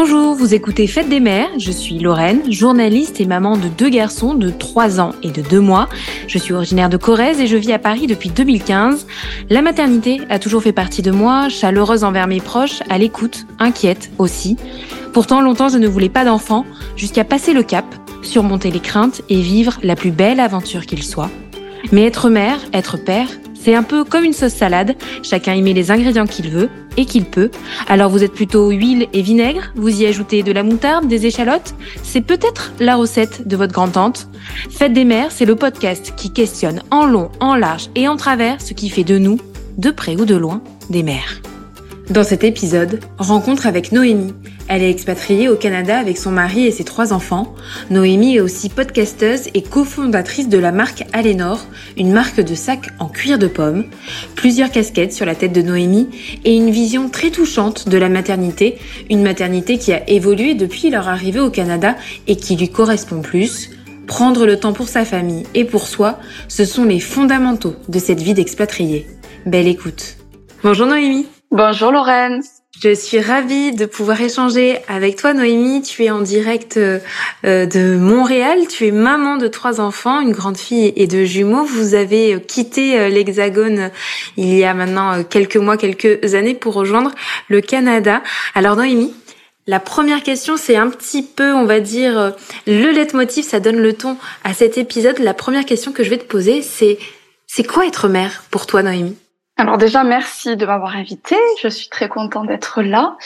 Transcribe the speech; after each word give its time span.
Bonjour, 0.00 0.36
vous 0.36 0.54
écoutez 0.54 0.86
Fête 0.86 1.08
des 1.08 1.18
mères, 1.18 1.50
je 1.58 1.72
suis 1.72 1.98
Lorraine, 1.98 2.52
journaliste 2.52 3.20
et 3.20 3.26
maman 3.26 3.56
de 3.56 3.66
deux 3.66 3.88
garçons 3.88 4.34
de 4.34 4.48
3 4.48 5.00
ans 5.00 5.10
et 5.24 5.32
de 5.32 5.42
2 5.42 5.58
mois. 5.58 5.88
Je 6.28 6.38
suis 6.38 6.54
originaire 6.54 6.88
de 6.88 6.96
Corrèze 6.96 7.40
et 7.40 7.48
je 7.48 7.56
vis 7.56 7.72
à 7.72 7.80
Paris 7.80 8.06
depuis 8.06 8.28
2015. 8.28 9.08
La 9.50 9.60
maternité 9.60 10.20
a 10.30 10.38
toujours 10.38 10.62
fait 10.62 10.70
partie 10.70 11.02
de 11.02 11.10
moi, 11.10 11.48
chaleureuse 11.48 12.04
envers 12.04 12.28
mes 12.28 12.40
proches, 12.40 12.80
à 12.88 12.96
l'écoute, 12.96 13.44
inquiète 13.58 14.12
aussi. 14.18 14.56
Pourtant, 15.12 15.40
longtemps, 15.40 15.68
je 15.68 15.78
ne 15.78 15.88
voulais 15.88 16.08
pas 16.08 16.24
d'enfant, 16.24 16.64
jusqu'à 16.94 17.24
passer 17.24 17.52
le 17.52 17.64
cap, 17.64 17.84
surmonter 18.22 18.70
les 18.70 18.78
craintes 18.78 19.22
et 19.28 19.40
vivre 19.40 19.80
la 19.82 19.96
plus 19.96 20.12
belle 20.12 20.38
aventure 20.38 20.86
qu'il 20.86 21.02
soit. 21.02 21.30
Mais 21.90 22.04
être 22.04 22.30
mère, 22.30 22.60
être 22.72 22.98
père, 22.98 23.26
c'est 23.68 23.74
un 23.74 23.82
peu 23.82 24.02
comme 24.02 24.24
une 24.24 24.32
sauce 24.32 24.54
salade, 24.54 24.96
chacun 25.22 25.52
y 25.52 25.60
met 25.60 25.74
les 25.74 25.90
ingrédients 25.90 26.26
qu'il 26.26 26.48
veut 26.48 26.70
et 26.96 27.04
qu'il 27.04 27.26
peut. 27.26 27.50
Alors 27.86 28.10
vous 28.10 28.24
êtes 28.24 28.32
plutôt 28.32 28.70
huile 28.70 29.08
et 29.12 29.20
vinaigre, 29.20 29.74
vous 29.76 30.00
y 30.00 30.06
ajoutez 30.06 30.42
de 30.42 30.52
la 30.52 30.62
moutarde, 30.62 31.06
des 31.06 31.26
échalotes, 31.26 31.74
c'est 32.02 32.22
peut-être 32.22 32.72
la 32.80 32.96
recette 32.96 33.46
de 33.46 33.56
votre 33.58 33.74
grand-tante. 33.74 34.26
Fête 34.70 34.94
des 34.94 35.04
mères, 35.04 35.32
c'est 35.32 35.44
le 35.44 35.54
podcast 35.54 36.14
qui 36.16 36.32
questionne 36.32 36.80
en 36.90 37.04
long, 37.04 37.30
en 37.40 37.56
large 37.56 37.90
et 37.94 38.08
en 38.08 38.16
travers 38.16 38.58
ce 38.62 38.72
qui 38.72 38.88
fait 38.88 39.04
de 39.04 39.18
nous, 39.18 39.38
de 39.76 39.90
près 39.90 40.16
ou 40.16 40.24
de 40.24 40.34
loin, 40.34 40.62
des 40.88 41.02
mères. 41.02 41.42
Dans 42.08 42.24
cet 42.24 42.44
épisode, 42.44 43.00
rencontre 43.18 43.66
avec 43.66 43.92
Noémie. 43.92 44.32
Elle 44.68 44.82
est 44.82 44.90
expatriée 44.90 45.48
au 45.48 45.56
Canada 45.56 45.98
avec 45.98 46.18
son 46.18 46.30
mari 46.30 46.66
et 46.66 46.70
ses 46.70 46.84
trois 46.84 47.14
enfants. 47.14 47.54
Noémie 47.88 48.36
est 48.36 48.40
aussi 48.40 48.68
podcasteuse 48.68 49.48
et 49.54 49.62
cofondatrice 49.62 50.48
de 50.50 50.58
la 50.58 50.72
marque 50.72 51.04
Alénor, 51.14 51.66
une 51.96 52.12
marque 52.12 52.40
de 52.42 52.54
sacs 52.54 52.90
en 52.98 53.08
cuir 53.08 53.38
de 53.38 53.46
pomme. 53.46 53.84
Plusieurs 54.34 54.70
casquettes 54.70 55.14
sur 55.14 55.24
la 55.24 55.34
tête 55.34 55.54
de 55.54 55.62
Noémie 55.62 56.08
et 56.44 56.54
une 56.54 56.70
vision 56.70 57.08
très 57.08 57.30
touchante 57.30 57.88
de 57.88 57.96
la 57.96 58.10
maternité, 58.10 58.78
une 59.08 59.22
maternité 59.22 59.78
qui 59.78 59.92
a 59.94 60.08
évolué 60.08 60.54
depuis 60.54 60.90
leur 60.90 61.08
arrivée 61.08 61.40
au 61.40 61.50
Canada 61.50 61.96
et 62.26 62.36
qui 62.36 62.54
lui 62.54 62.68
correspond 62.68 63.22
plus. 63.22 63.70
Prendre 64.06 64.46
le 64.46 64.58
temps 64.58 64.72
pour 64.72 64.88
sa 64.88 65.04
famille 65.04 65.44
et 65.54 65.64
pour 65.64 65.86
soi, 65.86 66.18
ce 66.48 66.64
sont 66.64 66.84
les 66.84 67.00
fondamentaux 67.00 67.74
de 67.88 67.98
cette 67.98 68.20
vie 68.20 68.34
d'expatrié. 68.34 69.06
Belle 69.46 69.68
écoute. 69.68 70.16
Bonjour 70.62 70.86
Noémie. 70.86 71.26
Bonjour 71.50 71.90
Lorraine. 71.90 72.42
Je 72.80 72.94
suis 72.94 73.18
ravie 73.18 73.72
de 73.72 73.86
pouvoir 73.86 74.20
échanger 74.20 74.78
avec 74.86 75.16
toi 75.16 75.34
Noémie. 75.34 75.82
Tu 75.82 76.04
es 76.04 76.10
en 76.10 76.20
direct 76.20 76.76
euh, 76.76 77.00
de 77.42 77.96
Montréal. 77.96 78.68
Tu 78.68 78.86
es 78.86 78.92
maman 78.92 79.36
de 79.36 79.48
trois 79.48 79.80
enfants, 79.80 80.20
une 80.20 80.30
grande 80.30 80.56
fille 80.56 80.92
et 80.94 81.08
deux 81.08 81.24
jumeaux. 81.24 81.64
Vous 81.64 81.94
avez 81.94 82.34
euh, 82.34 82.38
quitté 82.38 82.96
euh, 82.96 83.08
l'Hexagone 83.08 83.90
il 84.36 84.54
y 84.54 84.64
a 84.64 84.74
maintenant 84.74 85.24
quelques 85.24 85.56
mois, 85.56 85.76
quelques 85.76 86.34
années 86.34 86.54
pour 86.54 86.74
rejoindre 86.74 87.10
le 87.48 87.60
Canada. 87.60 88.22
Alors 88.54 88.76
Noémie, 88.76 89.12
la 89.66 89.80
première 89.80 90.22
question, 90.22 90.56
c'est 90.56 90.76
un 90.76 90.88
petit 90.88 91.24
peu, 91.24 91.52
on 91.52 91.64
va 91.64 91.80
dire, 91.80 92.34
le 92.68 92.92
leitmotiv, 92.92 93.44
ça 93.44 93.58
donne 93.58 93.78
le 93.78 93.92
ton 93.92 94.16
à 94.44 94.54
cet 94.54 94.78
épisode. 94.78 95.18
La 95.18 95.34
première 95.34 95.64
question 95.64 95.90
que 95.90 96.04
je 96.04 96.10
vais 96.10 96.18
te 96.18 96.24
poser, 96.24 96.62
c'est 96.62 96.98
c'est 97.48 97.66
quoi 97.66 97.86
être 97.86 98.08
mère 98.08 98.44
pour 98.52 98.66
toi 98.66 98.84
Noémie? 98.84 99.16
Alors 99.58 99.76
déjà, 99.76 100.04
merci 100.04 100.56
de 100.56 100.64
m'avoir 100.64 100.94
invité. 100.94 101.34
Je 101.60 101.66
suis 101.66 101.88
très 101.88 102.08
contente 102.08 102.46
d'être 102.46 102.80
là. 102.80 103.16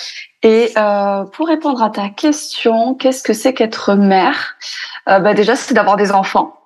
Et 0.43 0.73
euh, 0.79 1.25
pour 1.25 1.47
répondre 1.47 1.83
à 1.83 1.91
ta 1.91 2.09
question, 2.09 2.95
qu'est-ce 2.95 3.23
que 3.23 3.35
c'est 3.35 3.53
qu'être 3.53 3.95
mère? 3.95 4.57
Euh, 5.11 5.19
bah 5.19 5.35
Déjà, 5.35 5.57
c'est 5.57 5.75
d'avoir 5.75 5.97
des 5.97 6.11
enfants. 6.11 6.57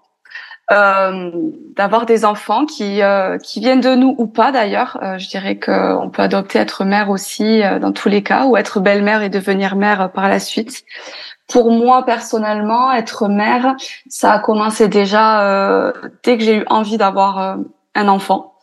Euh, 0.70 1.30
d'avoir 1.76 2.06
des 2.06 2.24
enfants 2.24 2.64
qui 2.64 3.00
euh, 3.02 3.38
qui 3.38 3.60
viennent 3.60 3.80
de 3.80 3.94
nous 3.96 4.14
ou 4.18 4.26
pas 4.28 4.52
d'ailleurs. 4.52 4.98
Euh, 5.02 5.18
je 5.18 5.28
dirais 5.28 5.58
qu'on 5.58 6.10
peut 6.12 6.22
adopter 6.22 6.58
être 6.58 6.84
mère 6.84 7.10
aussi 7.10 7.62
euh, 7.62 7.80
dans 7.80 7.92
tous 7.92 8.08
les 8.08 8.22
cas, 8.22 8.46
ou 8.46 8.56
être 8.56 8.78
belle-mère 8.80 9.22
et 9.22 9.28
devenir 9.28 9.74
mère 9.74 10.12
par 10.12 10.28
la 10.28 10.38
suite. 10.38 10.84
Pour 11.48 11.72
moi 11.72 12.04
personnellement, 12.04 12.92
être 12.92 13.28
mère, 13.28 13.76
ça 14.08 14.32
a 14.32 14.38
commencé 14.38 14.88
déjà 14.88 15.92
dès 16.24 16.36
que 16.38 16.44
j'ai 16.44 16.56
eu 16.58 16.64
envie 16.68 16.98
d'avoir 16.98 17.58
un 17.94 18.08
enfant. 18.08 18.55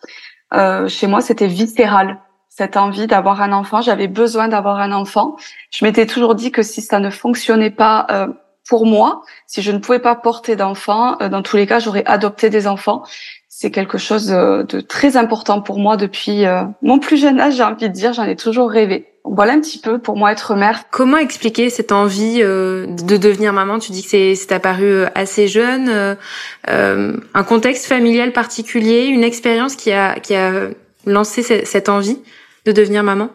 Euh, 0.54 0.88
chez 0.88 1.08
moi, 1.08 1.22
c'était 1.22 1.48
viscéral. 1.48 2.20
Cette 2.50 2.78
envie 2.78 3.08
d'avoir 3.08 3.42
un 3.42 3.52
enfant, 3.52 3.82
j'avais 3.82 4.08
besoin 4.08 4.48
d'avoir 4.48 4.80
un 4.80 4.92
enfant. 4.92 5.36
Je 5.72 5.84
m'étais 5.84 6.06
toujours 6.06 6.36
dit 6.36 6.52
que 6.52 6.62
si 6.62 6.82
ça 6.82 7.00
ne 7.00 7.10
fonctionnait 7.10 7.72
pas 7.72 8.06
euh, 8.12 8.28
pour 8.70 8.86
moi, 8.86 9.24
si 9.48 9.62
je 9.64 9.72
ne 9.72 9.80
pouvais 9.80 10.00
pas 10.00 10.16
porter 10.16 10.56
d'enfants, 10.56 11.18
euh, 11.22 11.30
dans 11.30 11.42
tous 11.42 11.58
les 11.58 11.66
cas, 11.66 11.80
j'aurais 11.80 12.06
adopté 12.06 12.50
des 12.52 12.68
enfants. 12.68 13.04
C'est 13.50 13.72
quelque 13.72 13.98
chose 13.98 14.28
de 14.28 14.82
très 14.82 15.16
important 15.16 15.62
pour 15.62 15.78
moi 15.78 15.96
depuis 15.96 16.44
mon 16.82 16.98
plus 16.98 17.18
jeune 17.18 17.40
âge, 17.40 17.56
j'ai 17.56 17.64
envie 17.64 17.88
de 17.88 17.94
dire, 17.94 18.12
j'en 18.12 18.24
ai 18.24 18.36
toujours 18.36 18.70
rêvé 18.70 19.13
voilà 19.24 19.54
un 19.54 19.62
petit 19.62 19.80
peu 19.80 20.00
pour 20.00 20.18
moi 20.18 20.32
être 20.32 20.56
mère. 20.56 20.90
Comment 20.92 21.18
expliquer 21.18 21.70
cette 21.70 21.92
envie 21.92 22.40
euh, 22.42 22.86
de 22.88 23.18
devenir 23.18 23.54
maman? 23.54 23.80
Tu 23.80 23.92
dis 23.92 24.04
que 24.04 24.36
c'est 24.36 24.52
apparu 24.52 24.86
euh, 24.86 25.08
assez 25.16 25.48
jeune, 25.48 25.90
euh, 25.90 26.16
euh, 26.70 27.18
un 27.34 27.44
contexte 27.44 27.86
familial 27.86 28.34
particulier, 28.34 29.06
une 29.06 29.24
expérience 29.24 29.76
qui 29.76 29.92
a 29.92 30.20
qui 30.20 30.36
a 30.36 30.70
lancé 31.06 31.42
cette 31.42 31.90
envie 31.90 32.22
de 32.66 32.72
devenir 32.72 33.04
maman? 33.04 33.30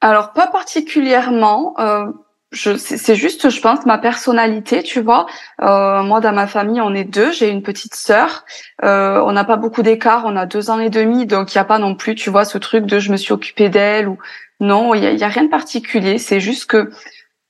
Alors 0.00 0.32
pas 0.32 0.46
particulièrement. 0.46 1.74
Euh, 1.78 2.06
c'est 2.54 3.14
juste, 3.14 3.48
je 3.48 3.60
pense, 3.62 3.86
ma 3.86 3.96
personnalité, 3.96 4.82
tu 4.82 5.00
vois. 5.00 5.24
Euh, 5.62 6.02
moi, 6.02 6.20
dans 6.20 6.32
ma 6.32 6.46
famille, 6.46 6.82
on 6.82 6.92
est 6.92 7.04
deux. 7.04 7.32
J'ai 7.32 7.48
une 7.48 7.62
petite 7.62 7.94
sœur. 7.94 8.44
Euh, 8.84 9.22
on 9.24 9.32
n'a 9.32 9.44
pas 9.44 9.56
beaucoup 9.56 9.80
d'écart. 9.80 10.24
On 10.26 10.36
a 10.36 10.44
deux 10.44 10.68
ans 10.68 10.78
et 10.78 10.90
demi, 10.90 11.24
donc 11.24 11.54
il 11.54 11.56
n'y 11.56 11.62
a 11.62 11.64
pas 11.64 11.78
non 11.78 11.94
plus, 11.94 12.14
tu 12.14 12.28
vois, 12.28 12.44
ce 12.44 12.58
truc 12.58 12.84
de 12.84 12.98
je 12.98 13.10
me 13.10 13.16
suis 13.16 13.32
occupée 13.32 13.70
d'elle 13.70 14.06
ou 14.06 14.18
non, 14.62 14.94
il 14.94 15.02
y 15.02 15.24
a, 15.24 15.28
rien 15.28 15.42
de 15.42 15.48
particulier. 15.48 16.18
C'est 16.18 16.38
juste 16.38 16.66
que 16.66 16.90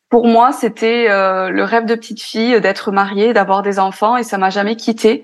pour 0.09 0.27
moi, 0.27 0.51
c'était 0.51 1.11
euh, 1.11 1.51
le 1.51 1.63
rêve 1.63 1.85
de 1.85 1.95
petite 1.95 2.23
fille 2.23 2.59
d'être 2.63 2.91
mariée, 2.91 3.35
d'avoir 3.35 3.61
des 3.61 3.79
enfants, 3.79 4.17
et 4.17 4.23
ça 4.23 4.39
m'a 4.39 4.49
jamais 4.49 4.77
quitté. 4.77 5.23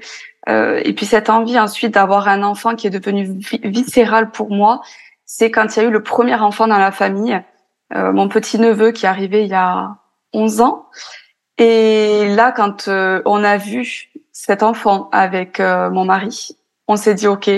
Euh, 0.50 0.82
et 0.84 0.92
puis 0.92 1.06
cette 1.06 1.30
envie 1.30 1.58
ensuite 1.58 1.94
d'avoir 1.94 2.28
un 2.28 2.42
enfant 2.42 2.76
qui 2.76 2.86
est 2.86 2.90
devenu 2.90 3.40
viscéral 3.64 4.30
pour 4.30 4.50
moi, 4.50 4.82
c'est 5.24 5.50
quand 5.50 5.76
il 5.76 5.82
y 5.82 5.86
a 5.86 5.88
eu 5.88 5.90
le 5.90 6.02
premier 6.02 6.34
enfant 6.34 6.66
dans 6.68 6.78
la 6.78 6.92
famille, 6.92 7.40
euh, 7.94 8.12
mon 8.12 8.28
petit 8.28 8.58
neveu 8.58 8.92
qui 8.92 9.06
est 9.06 9.08
arrivé 9.08 9.44
il 9.44 9.50
y 9.50 9.54
a 9.54 9.96
11 10.34 10.60
ans. 10.60 10.90
Et 11.56 12.28
là, 12.34 12.52
quand 12.52 12.88
on 12.88 13.44
a 13.44 13.56
vu 13.56 14.10
cet 14.32 14.62
enfant 14.62 15.08
avec 15.10 15.58
mon 15.58 16.04
mari, 16.04 16.50
on 16.86 16.96
s'est 16.96 17.14
dit 17.14 17.26
ok, 17.26 17.50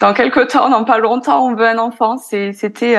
dans 0.00 0.14
quelques 0.14 0.48
temps, 0.48 0.70
dans 0.70 0.84
pas 0.84 0.98
longtemps, 0.98 1.46
on 1.46 1.54
veut 1.54 1.68
un 1.68 1.78
enfant. 1.78 2.16
C'était 2.16 2.96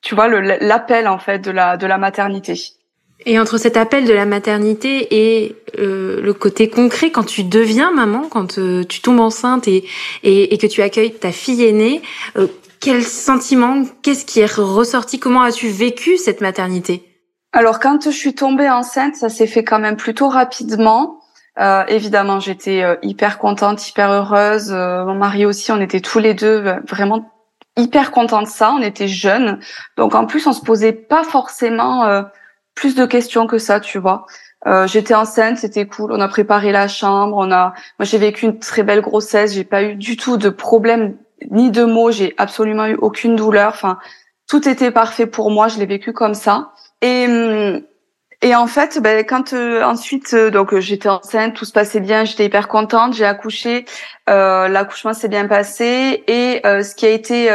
tu 0.00 0.14
vois, 0.14 0.28
l'appel 0.28 1.08
en 1.08 1.18
fait 1.18 1.38
de 1.38 1.50
la 1.50 1.76
de 1.76 1.86
la 1.86 1.98
maternité. 1.98 2.54
Et 3.26 3.38
entre 3.38 3.58
cet 3.58 3.76
appel 3.76 4.04
de 4.04 4.12
la 4.12 4.26
maternité 4.26 5.08
et 5.10 5.56
euh, 5.78 6.20
le 6.20 6.32
côté 6.32 6.68
concret, 6.68 7.10
quand 7.10 7.24
tu 7.24 7.42
deviens 7.42 7.90
maman, 7.90 8.28
quand 8.30 8.58
euh, 8.58 8.84
tu 8.84 9.00
tombes 9.00 9.20
enceinte 9.20 9.66
et, 9.66 9.84
et, 10.22 10.54
et, 10.54 10.58
que 10.58 10.68
tu 10.68 10.82
accueilles 10.82 11.12
ta 11.12 11.32
fille 11.32 11.64
aînée, 11.64 12.00
euh, 12.36 12.46
quel 12.80 13.02
sentiment, 13.02 13.82
qu'est-ce 14.02 14.24
qui 14.24 14.38
est 14.38 14.50
ressorti? 14.50 15.18
Comment 15.18 15.42
as-tu 15.42 15.68
vécu 15.68 16.16
cette 16.16 16.40
maternité? 16.40 17.02
Alors 17.52 17.80
quand 17.80 18.04
je 18.04 18.16
suis 18.16 18.34
tombée 18.34 18.70
enceinte, 18.70 19.16
ça 19.16 19.28
s'est 19.28 19.48
fait 19.48 19.64
quand 19.64 19.80
même 19.80 19.96
plutôt 19.96 20.28
rapidement. 20.28 21.18
Euh, 21.58 21.82
évidemment, 21.88 22.38
j'étais 22.38 22.84
hyper 23.02 23.38
contente, 23.38 23.88
hyper 23.88 24.12
heureuse. 24.12 24.70
mon 24.70 25.16
mari 25.16 25.44
aussi, 25.44 25.72
on 25.72 25.80
était 25.80 26.00
tous 26.00 26.20
les 26.20 26.34
deux 26.34 26.62
vraiment 26.86 27.28
hyper 27.78 28.10
content 28.10 28.42
de 28.42 28.48
ça. 28.48 28.72
On 28.72 28.82
était 28.82 29.08
jeunes, 29.08 29.60
donc 29.96 30.14
en 30.14 30.26
plus 30.26 30.46
on 30.46 30.52
se 30.52 30.60
posait 30.60 30.92
pas 30.92 31.24
forcément 31.24 32.04
euh, 32.04 32.22
plus 32.74 32.94
de 32.94 33.06
questions 33.06 33.46
que 33.46 33.58
ça, 33.58 33.80
tu 33.80 33.98
vois. 33.98 34.26
Euh, 34.66 34.86
J'étais 34.86 35.14
enceinte, 35.14 35.58
c'était 35.58 35.86
cool. 35.86 36.12
On 36.12 36.20
a 36.20 36.28
préparé 36.28 36.72
la 36.72 36.88
chambre. 36.88 37.36
On 37.36 37.50
a, 37.50 37.72
moi 37.98 38.04
j'ai 38.04 38.18
vécu 38.18 38.44
une 38.44 38.58
très 38.58 38.82
belle 38.82 39.00
grossesse. 39.00 39.54
J'ai 39.54 39.64
pas 39.64 39.82
eu 39.82 39.94
du 39.94 40.16
tout 40.16 40.36
de 40.36 40.48
problème 40.48 41.16
ni 41.50 41.70
de 41.70 41.84
mots. 41.84 42.10
J'ai 42.10 42.34
absolument 42.38 42.86
eu 42.86 42.94
aucune 42.96 43.36
douleur. 43.36 43.68
Enfin, 43.68 43.98
tout 44.48 44.68
était 44.68 44.90
parfait 44.90 45.26
pour 45.26 45.50
moi. 45.50 45.68
Je 45.68 45.78
l'ai 45.78 45.86
vécu 45.86 46.12
comme 46.12 46.34
ça. 46.34 46.72
Et 47.02 47.26
hum, 47.26 47.82
et 48.40 48.54
en 48.54 48.68
fait, 48.68 49.00
ben, 49.00 49.24
quand 49.26 49.52
euh, 49.52 49.82
ensuite, 49.82 50.32
euh, 50.32 50.50
donc 50.50 50.72
euh, 50.72 50.80
j'étais 50.80 51.08
enceinte, 51.08 51.54
tout 51.54 51.64
se 51.64 51.72
passait 51.72 51.98
bien, 51.98 52.24
j'étais 52.24 52.44
hyper 52.44 52.68
contente, 52.68 53.14
j'ai 53.14 53.24
accouché, 53.24 53.84
euh, 54.30 54.68
l'accouchement 54.68 55.12
s'est 55.12 55.26
bien 55.28 55.48
passé 55.48 56.22
et 56.28 56.60
ce 56.64 56.94
qui 56.94 57.04
a 57.06 57.10
été 57.10 57.50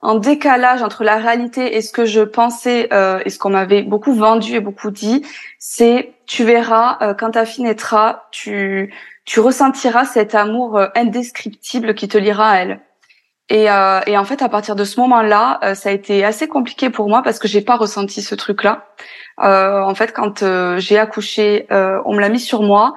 en 0.00 0.14
décalage 0.16 0.82
entre 0.82 1.02
la 1.02 1.16
réalité 1.16 1.76
et 1.76 1.82
ce 1.82 1.92
que 1.92 2.04
je 2.04 2.20
pensais 2.20 2.88
et 3.24 3.30
ce 3.30 3.38
qu'on 3.38 3.50
m'avait 3.50 3.82
beaucoup 3.82 4.14
vendu 4.14 4.54
et 4.54 4.60
beaucoup 4.60 4.90
dit, 4.90 5.24
c'est 5.58 6.12
tu 6.26 6.44
verras 6.44 7.14
quand 7.14 7.32
ta 7.32 7.44
fille 7.44 7.64
naîtra, 7.64 8.28
tu 8.30 8.94
tu 9.24 9.40
ressentiras 9.40 10.04
cet 10.04 10.34
amour 10.34 10.80
indescriptible 10.94 11.94
qui 11.94 12.08
te 12.08 12.18
lira 12.18 12.50
à 12.50 12.56
elle. 12.58 12.80
Et, 13.48 13.70
euh, 13.70 14.00
et, 14.06 14.16
en 14.16 14.24
fait, 14.24 14.40
à 14.40 14.48
partir 14.48 14.76
de 14.76 14.84
ce 14.84 14.98
moment-là, 15.00 15.74
ça 15.74 15.90
a 15.90 15.92
été 15.92 16.24
assez 16.24 16.48
compliqué 16.48 16.90
pour 16.90 17.08
moi 17.08 17.22
parce 17.22 17.38
que 17.38 17.48
j'ai 17.48 17.60
pas 17.60 17.76
ressenti 17.76 18.22
ce 18.22 18.34
truc-là. 18.34 18.86
Euh, 19.40 19.82
en 19.82 19.94
fait, 19.94 20.12
quand 20.12 20.42
euh, 20.42 20.78
j'ai 20.78 20.98
accouché, 20.98 21.66
euh, 21.72 22.00
on 22.04 22.14
me 22.14 22.20
l'a 22.20 22.28
mis 22.28 22.40
sur 22.40 22.62
moi 22.62 22.94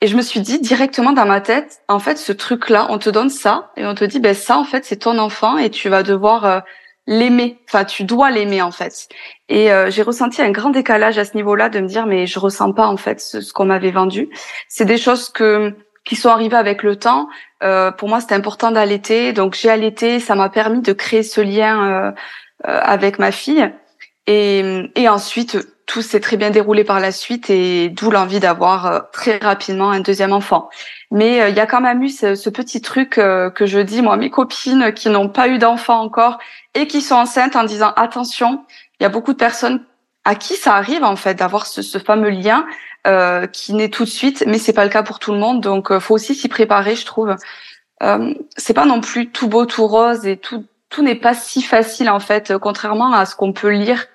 et 0.00 0.06
je 0.06 0.16
me 0.16 0.22
suis 0.22 0.40
dit 0.40 0.60
directement 0.60 1.12
dans 1.12 1.26
ma 1.26 1.40
tête, 1.40 1.80
en 1.88 1.98
fait, 1.98 2.18
ce 2.18 2.32
truc-là, 2.32 2.86
on 2.90 2.98
te 2.98 3.10
donne 3.10 3.30
ça 3.30 3.70
et 3.76 3.86
on 3.86 3.94
te 3.94 4.04
dit, 4.04 4.20
ben 4.20 4.34
ça, 4.34 4.58
en 4.58 4.64
fait, 4.64 4.84
c'est 4.84 4.96
ton 4.96 5.18
enfant 5.18 5.58
et 5.58 5.70
tu 5.70 5.88
vas 5.88 6.02
devoir 6.02 6.62
l'aimer. 7.10 7.58
Enfin, 7.68 7.84
tu 7.84 8.04
dois 8.04 8.30
l'aimer 8.30 8.62
en 8.62 8.70
fait. 8.70 9.08
Et 9.48 9.72
euh, 9.72 9.90
j'ai 9.90 10.02
ressenti 10.02 10.40
un 10.40 10.50
grand 10.50 10.70
décalage 10.70 11.18
à 11.18 11.24
ce 11.24 11.34
niveau-là 11.36 11.68
de 11.68 11.80
me 11.80 11.88
dire 11.88 12.06
mais 12.06 12.26
je 12.26 12.38
ressens 12.38 12.72
pas 12.72 12.86
en 12.86 12.96
fait 12.96 13.20
ce, 13.20 13.52
qu'on 13.52 13.66
m'avait 13.66 13.90
vendu. 13.90 14.28
C'est 14.68 14.84
des 14.84 14.96
choses 14.96 15.28
que 15.28 15.74
qui 16.10 16.16
sont 16.16 16.30
arrivées 16.30 16.56
avec 16.56 16.82
le 16.82 16.96
temps. 16.96 17.28
Euh, 17.62 17.92
pour 17.92 18.08
moi, 18.08 18.20
c'était 18.20 18.34
important 18.34 18.72
d'allaiter, 18.72 19.32
donc 19.32 19.54
j'ai 19.54 19.70
allaité. 19.70 20.18
Ça 20.18 20.34
m'a 20.34 20.48
permis 20.48 20.80
de 20.80 20.92
créer 20.92 21.22
ce 21.22 21.40
lien 21.40 21.88
euh, 21.88 22.12
avec 22.64 23.20
ma 23.20 23.30
fille. 23.30 23.70
Et, 24.26 24.90
et 24.96 25.08
ensuite, 25.08 25.56
tout 25.86 26.02
s'est 26.02 26.18
très 26.18 26.36
bien 26.36 26.50
déroulé 26.50 26.82
par 26.82 26.98
la 26.98 27.12
suite 27.12 27.48
et 27.48 27.90
d'où 27.90 28.10
l'envie 28.10 28.40
d'avoir 28.40 29.08
très 29.12 29.36
rapidement 29.36 29.92
un 29.92 30.00
deuxième 30.00 30.32
enfant. 30.32 30.68
Mais 31.12 31.48
il 31.48 31.56
y 31.56 31.60
a 31.60 31.66
quand 31.66 31.80
même 31.80 32.02
eu 32.02 32.08
ce, 32.08 32.34
ce 32.34 32.50
petit 32.50 32.80
truc 32.80 33.10
que 33.10 33.66
je 33.66 33.78
dis 33.78 34.02
moi 34.02 34.16
mes 34.16 34.30
copines 34.30 34.92
qui 34.92 35.10
n'ont 35.10 35.28
pas 35.28 35.46
eu 35.46 35.58
d'enfant 35.58 36.00
encore 36.00 36.38
et 36.74 36.88
qui 36.88 37.02
sont 37.02 37.14
enceintes 37.14 37.54
en 37.54 37.64
disant 37.64 37.92
attention, 37.94 38.64
il 38.98 39.04
y 39.04 39.06
a 39.06 39.08
beaucoup 39.08 39.32
de 39.32 39.38
personnes 39.38 39.84
à 40.24 40.34
qui 40.34 40.54
ça 40.54 40.74
arrive 40.74 41.04
en 41.04 41.16
fait 41.16 41.34
d'avoir 41.34 41.66
ce, 41.66 41.82
ce, 41.82 41.98
fameux 41.98 42.30
lien 42.30 42.66
euh, 43.06 43.46
qui 43.46 43.72
naît 43.74 43.88
tout 43.88 44.04
de 44.04 44.10
suite, 44.10 44.44
mais 44.46 44.58
c'est 44.58 44.72
pas 44.72 44.84
le 44.84 44.90
cas 44.90 45.02
pour 45.02 45.18
tout 45.18 45.32
le 45.32 45.38
monde, 45.38 45.60
donc 45.60 45.90
euh, 45.90 46.00
faut 46.00 46.14
aussi 46.14 46.34
s'y 46.34 46.48
préparer, 46.48 46.96
je 46.96 47.06
trouve. 47.06 47.34
Euh, 48.02 48.34
c'est 48.56 48.74
pas 48.74 48.86
non 48.86 49.00
plus 49.00 49.30
tout 49.30 49.48
beau, 49.48 49.66
tout 49.66 49.86
rose 49.86 50.26
et 50.26 50.36
tout 50.36 50.64
tout 50.90 51.02
n'est 51.02 51.14
pas 51.14 51.34
si 51.34 51.62
facile 51.62 52.10
en 52.10 52.20
fait, 52.20 52.58
contrairement 52.58 53.12
à 53.12 53.24
ce 53.24 53.36
qu'on 53.36 53.52
peut 53.52 53.70
lire 53.70 54.06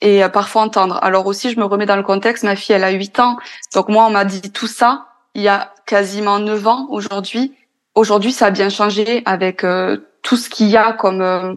et 0.00 0.24
euh, 0.24 0.28
parfois 0.28 0.62
entendre. 0.62 0.98
Alors 1.02 1.26
aussi, 1.26 1.50
je 1.50 1.58
me 1.58 1.64
remets 1.64 1.86
dans 1.86 1.96
le 1.96 2.02
contexte. 2.02 2.44
Ma 2.44 2.56
fille, 2.56 2.74
elle 2.74 2.84
a 2.84 2.90
8 2.90 3.20
ans, 3.20 3.36
donc 3.74 3.88
moi, 3.88 4.06
on 4.06 4.10
m'a 4.10 4.24
dit 4.24 4.50
tout 4.52 4.66
ça 4.66 5.06
il 5.34 5.42
y 5.42 5.48
a 5.48 5.72
quasiment 5.86 6.38
9 6.38 6.66
ans 6.66 6.86
aujourd'hui. 6.90 7.54
Aujourd'hui, 7.94 8.32
ça 8.32 8.46
a 8.46 8.50
bien 8.50 8.68
changé 8.68 9.22
avec 9.24 9.64
euh, 9.64 9.98
tout 10.24 10.36
ce 10.36 10.48
qu'il 10.50 10.68
y 10.68 10.76
a 10.76 10.92
comme 10.92 11.20
euh, 11.20 11.54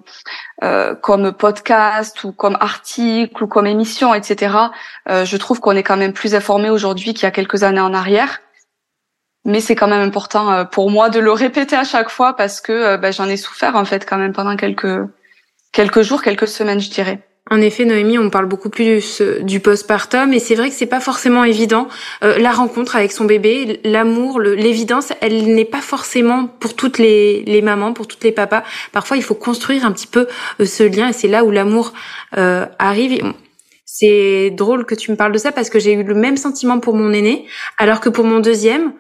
euh, 0.63 0.93
comme 0.93 1.31
podcast 1.31 2.23
ou 2.25 2.31
comme 2.31 2.57
article 2.59 3.43
ou 3.43 3.47
comme 3.47 3.65
émission, 3.65 4.13
etc. 4.13 4.55
Euh, 5.09 5.25
je 5.25 5.37
trouve 5.37 5.59
qu'on 5.59 5.71
est 5.71 5.83
quand 5.83 5.97
même 5.97 6.13
plus 6.13 6.35
informé 6.35 6.69
aujourd'hui 6.69 7.13
qu'il 7.13 7.23
y 7.23 7.25
a 7.25 7.31
quelques 7.31 7.63
années 7.63 7.79
en 7.79 7.93
arrière. 7.93 8.41
Mais 9.45 9.61
c'est 9.61 9.75
quand 9.75 9.87
même 9.87 10.01
important 10.01 10.51
euh, 10.51 10.63
pour 10.65 10.91
moi 10.91 11.09
de 11.09 11.19
le 11.19 11.31
répéter 11.31 11.77
à 11.77 11.85
chaque 11.85 12.09
fois 12.09 12.35
parce 12.35 12.59
que 12.59 12.97
ben, 12.97 13.13
j'en 13.13 13.29
ai 13.29 13.37
souffert 13.37 13.75
en 13.77 13.85
fait 13.85 14.05
quand 14.05 14.17
même 14.17 14.33
pendant 14.33 14.57
quelques 14.57 14.99
quelques 15.71 16.01
jours, 16.01 16.21
quelques 16.21 16.47
semaines, 16.47 16.81
je 16.81 16.89
dirais. 16.89 17.26
En 17.49 17.61
effet, 17.61 17.85
Noémie, 17.85 18.17
on 18.17 18.29
parle 18.29 18.45
beaucoup 18.45 18.69
plus 18.69 19.21
du 19.41 19.61
postpartum 19.61 20.33
et 20.33 20.39
c'est 20.39 20.55
vrai 20.55 20.69
que 20.69 20.75
c'est 20.75 20.85
pas 20.85 20.99
forcément 20.99 21.45
évident. 21.45 21.87
Euh, 22.23 22.37
la 22.39 22.51
rencontre 22.51 22.97
avec 22.97 23.13
son 23.13 23.23
bébé, 23.23 23.79
l'amour, 23.85 24.41
l'évidence, 24.41 25.13
elle 25.21 25.53
n'est 25.53 25.65
pas 25.65 25.79
forcément 25.81 26.47
pour 26.47 26.75
toutes 26.75 26.97
les, 26.97 27.43
les, 27.43 27.61
mamans, 27.61 27.93
pour 27.93 28.07
toutes 28.07 28.23
les 28.23 28.33
papas. 28.33 28.63
Parfois, 28.91 29.15
il 29.15 29.23
faut 29.23 29.35
construire 29.35 29.85
un 29.85 29.93
petit 29.93 30.07
peu 30.07 30.27
euh, 30.59 30.65
ce 30.65 30.83
lien 30.83 31.09
et 31.09 31.13
c'est 31.13 31.29
là 31.29 31.45
où 31.45 31.51
l'amour 31.51 31.93
euh, 32.37 32.65
arrive. 32.79 33.33
C'est 33.85 34.51
drôle 34.51 34.85
que 34.85 34.95
tu 34.95 35.11
me 35.11 35.15
parles 35.15 35.31
de 35.31 35.37
ça 35.37 35.53
parce 35.53 35.69
que 35.69 35.79
j'ai 35.79 35.93
eu 35.93 36.03
le 36.03 36.15
même 36.15 36.35
sentiment 36.35 36.79
pour 36.79 36.95
mon 36.95 37.13
aîné, 37.13 37.45
alors 37.77 38.01
que 38.01 38.09
pour 38.09 38.25
mon 38.25 38.39
deuxième, 38.39 38.91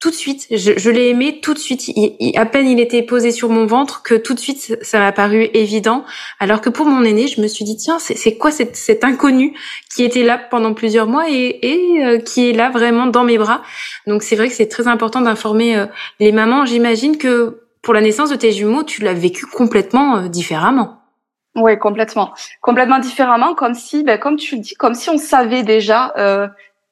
tout 0.00 0.08
de 0.08 0.14
suite. 0.14 0.46
Je, 0.50 0.72
je 0.78 0.90
l'ai 0.90 1.10
aimé 1.10 1.40
tout 1.40 1.52
de 1.52 1.58
suite. 1.58 1.88
Il, 1.88 2.36
à 2.36 2.46
peine 2.46 2.66
il 2.66 2.80
était 2.80 3.02
posé 3.02 3.30
sur 3.30 3.50
mon 3.50 3.66
ventre 3.66 4.02
que 4.02 4.14
tout 4.14 4.32
de 4.32 4.40
suite 4.40 4.78
ça 4.82 4.98
m'a 4.98 5.12
paru 5.12 5.48
évident. 5.52 6.04
Alors 6.40 6.62
que 6.62 6.70
pour 6.70 6.86
mon 6.86 7.04
aîné, 7.04 7.28
je 7.28 7.40
me 7.40 7.46
suis 7.46 7.66
dit 7.66 7.76
tiens, 7.76 7.98
c'est 7.98 8.36
quoi 8.36 8.50
cet, 8.50 8.76
cet, 8.76 9.04
inconnu 9.04 9.54
qui 9.94 10.02
était 10.02 10.22
là 10.22 10.38
pendant 10.38 10.72
plusieurs 10.72 11.06
mois 11.06 11.28
et, 11.28 11.58
et 11.62 12.04
euh, 12.04 12.18
qui 12.18 12.48
est 12.48 12.52
là 12.54 12.70
vraiment 12.70 13.06
dans 13.06 13.24
mes 13.24 13.36
bras? 13.36 13.62
Donc 14.06 14.22
c'est 14.22 14.36
vrai 14.36 14.48
que 14.48 14.54
c'est 14.54 14.68
très 14.68 14.88
important 14.88 15.20
d'informer 15.20 15.76
euh, 15.76 15.86
les 16.18 16.32
mamans. 16.32 16.64
J'imagine 16.64 17.18
que 17.18 17.60
pour 17.82 17.92
la 17.92 18.00
naissance 18.00 18.30
de 18.30 18.36
tes 18.36 18.52
jumeaux, 18.52 18.84
tu 18.84 19.02
l'as 19.02 19.14
vécu 19.14 19.44
complètement 19.44 20.16
euh, 20.16 20.28
différemment. 20.28 20.96
Oui, 21.56 21.76
complètement, 21.78 22.32
complètement 22.62 23.00
différemment, 23.00 23.54
comme 23.54 23.74
si, 23.74 24.04
ben, 24.04 24.18
comme 24.18 24.36
tu 24.36 24.54
le 24.54 24.60
dis, 24.62 24.74
comme 24.76 24.94
si 24.94 25.10
on 25.10 25.18
savait 25.18 25.64
déjà 25.64 26.14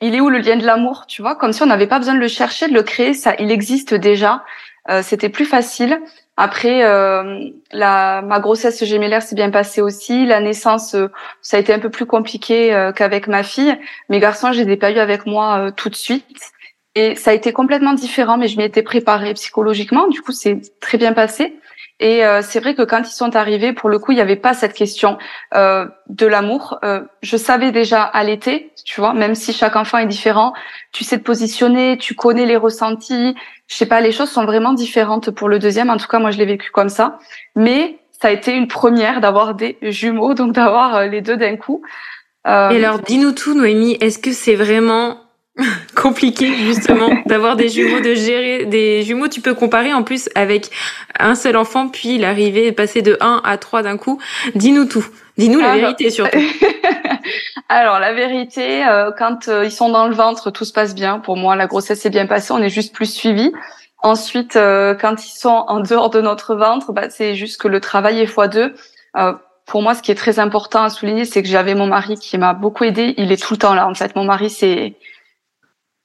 il 0.00 0.14
est 0.14 0.20
où 0.20 0.28
le 0.28 0.38
lien 0.38 0.56
de 0.56 0.64
l'amour, 0.64 1.06
tu 1.06 1.22
vois, 1.22 1.34
comme 1.34 1.52
si 1.52 1.62
on 1.62 1.66
n'avait 1.66 1.86
pas 1.86 1.98
besoin 1.98 2.14
de 2.14 2.20
le 2.20 2.28
chercher, 2.28 2.68
de 2.68 2.74
le 2.74 2.82
créer, 2.82 3.14
ça, 3.14 3.34
il 3.38 3.50
existe 3.50 3.94
déjà. 3.94 4.44
Euh, 4.88 5.02
c'était 5.02 5.28
plus 5.28 5.44
facile. 5.44 6.00
Après, 6.36 6.84
euh, 6.84 7.50
la, 7.72 8.22
ma 8.22 8.38
grossesse 8.38 8.84
gémellaire 8.84 9.22
s'est 9.22 9.34
bien 9.34 9.50
passée 9.50 9.82
aussi. 9.82 10.24
La 10.24 10.40
naissance, 10.40 10.94
euh, 10.94 11.08
ça 11.42 11.56
a 11.56 11.60
été 11.60 11.72
un 11.74 11.80
peu 11.80 11.90
plus 11.90 12.06
compliqué 12.06 12.72
euh, 12.72 12.92
qu'avec 12.92 13.26
ma 13.26 13.42
fille. 13.42 13.76
Mes 14.08 14.20
garçons, 14.20 14.52
je 14.52 14.62
les 14.62 14.72
ai 14.72 14.76
pas 14.76 14.92
eu 14.92 14.98
avec 14.98 15.26
moi 15.26 15.58
euh, 15.58 15.70
tout 15.72 15.88
de 15.90 15.96
suite. 15.96 16.24
Et 16.94 17.16
ça 17.16 17.32
a 17.32 17.34
été 17.34 17.52
complètement 17.52 17.92
différent, 17.92 18.38
mais 18.38 18.48
je 18.48 18.56
m'y 18.56 18.64
étais 18.64 18.82
préparée 18.82 19.34
psychologiquement. 19.34 20.06
Du 20.06 20.22
coup, 20.22 20.32
c'est 20.32 20.60
très 20.80 20.96
bien 20.96 21.12
passé. 21.12 21.58
Et 22.00 22.24
euh, 22.24 22.42
c'est 22.42 22.60
vrai 22.60 22.74
que 22.74 22.82
quand 22.82 23.00
ils 23.00 23.14
sont 23.14 23.34
arrivés, 23.34 23.72
pour 23.72 23.88
le 23.88 23.98
coup, 23.98 24.12
il 24.12 24.16
n'y 24.16 24.20
avait 24.20 24.36
pas 24.36 24.54
cette 24.54 24.72
question 24.72 25.18
euh, 25.54 25.86
de 26.08 26.26
l'amour. 26.26 26.78
Euh, 26.84 27.02
je 27.22 27.36
savais 27.36 27.72
déjà 27.72 28.02
à 28.02 28.22
l'été, 28.22 28.72
tu 28.84 29.00
vois, 29.00 29.14
même 29.14 29.34
si 29.34 29.52
chaque 29.52 29.74
enfant 29.74 29.98
est 29.98 30.06
différent, 30.06 30.52
tu 30.92 31.02
sais 31.02 31.18
te 31.18 31.24
positionner, 31.24 31.98
tu 31.98 32.14
connais 32.14 32.46
les 32.46 32.56
ressentis. 32.56 33.34
Je 33.66 33.74
sais 33.74 33.86
pas, 33.86 34.00
les 34.00 34.12
choses 34.12 34.30
sont 34.30 34.44
vraiment 34.44 34.72
différentes 34.72 35.30
pour 35.30 35.48
le 35.48 35.58
deuxième. 35.58 35.90
En 35.90 35.96
tout 35.96 36.06
cas, 36.06 36.20
moi, 36.20 36.30
je 36.30 36.38
l'ai 36.38 36.46
vécu 36.46 36.70
comme 36.70 36.88
ça. 36.88 37.18
Mais 37.56 37.98
ça 38.22 38.28
a 38.28 38.30
été 38.30 38.52
une 38.52 38.68
première 38.68 39.20
d'avoir 39.20 39.54
des 39.54 39.76
jumeaux, 39.82 40.34
donc 40.34 40.52
d'avoir 40.52 40.94
euh, 40.94 41.06
les 41.06 41.20
deux 41.20 41.36
d'un 41.36 41.56
coup. 41.56 41.82
Et 42.46 42.50
alors, 42.50 43.00
dis-nous 43.00 43.32
tout, 43.32 43.52
Noémie. 43.52 43.98
Est-ce 44.00 44.18
que 44.18 44.32
c'est 44.32 44.54
vraiment 44.54 45.18
compliqué 45.96 46.54
justement 46.54 47.10
d'avoir 47.26 47.56
des 47.56 47.68
jumeaux, 47.68 48.00
de 48.00 48.14
gérer 48.14 48.64
des 48.64 49.02
jumeaux. 49.02 49.28
Tu 49.28 49.40
peux 49.40 49.54
comparer 49.54 49.92
en 49.92 50.02
plus 50.02 50.28
avec 50.34 50.70
un 51.18 51.34
seul 51.34 51.56
enfant, 51.56 51.88
puis 51.88 52.18
l'arrivée 52.18 52.72
passer 52.72 53.02
de 53.02 53.16
1 53.20 53.42
à 53.44 53.58
3 53.58 53.82
d'un 53.82 53.96
coup. 53.96 54.20
Dis-nous 54.54 54.84
tout. 54.84 55.06
Dis-nous 55.36 55.60
la 55.60 55.76
vérité 55.76 56.10
surtout. 56.10 56.38
Alors 57.68 57.98
la 57.98 58.12
vérité, 58.12 58.84
euh, 58.86 59.10
quand 59.16 59.48
euh, 59.48 59.64
ils 59.64 59.72
sont 59.72 59.88
dans 59.90 60.08
le 60.08 60.14
ventre, 60.14 60.50
tout 60.50 60.64
se 60.64 60.72
passe 60.72 60.94
bien. 60.94 61.18
Pour 61.18 61.36
moi, 61.36 61.54
la 61.54 61.66
grossesse 61.66 62.04
est 62.06 62.10
bien 62.10 62.26
passée. 62.26 62.52
On 62.52 62.62
est 62.62 62.70
juste 62.70 62.94
plus 62.94 63.12
suivi. 63.12 63.52
Ensuite, 64.02 64.56
euh, 64.56 64.94
quand 64.94 65.24
ils 65.24 65.38
sont 65.38 65.64
en 65.68 65.80
dehors 65.80 66.10
de 66.10 66.20
notre 66.20 66.54
ventre, 66.54 66.92
bah, 66.92 67.10
c'est 67.10 67.34
juste 67.34 67.60
que 67.60 67.68
le 67.68 67.80
travail 67.80 68.20
est 68.20 68.26
fois 68.26 68.48
deux. 68.48 68.74
pour 69.66 69.82
moi, 69.82 69.94
ce 69.94 70.02
qui 70.02 70.10
est 70.10 70.14
très 70.14 70.38
important 70.38 70.82
à 70.82 70.88
souligner, 70.88 71.24
c'est 71.24 71.42
que 71.42 71.48
j'avais 71.48 71.74
mon 71.74 71.86
mari 71.86 72.14
qui 72.16 72.38
m'a 72.38 72.54
beaucoup 72.54 72.84
aidé. 72.84 73.14
Il 73.18 73.30
est 73.32 73.42
tout 73.42 73.54
le 73.54 73.58
temps 73.58 73.74
là. 73.74 73.86
En 73.86 73.94
fait, 73.94 74.16
mon 74.16 74.24
mari, 74.24 74.48
c'est 74.50 74.94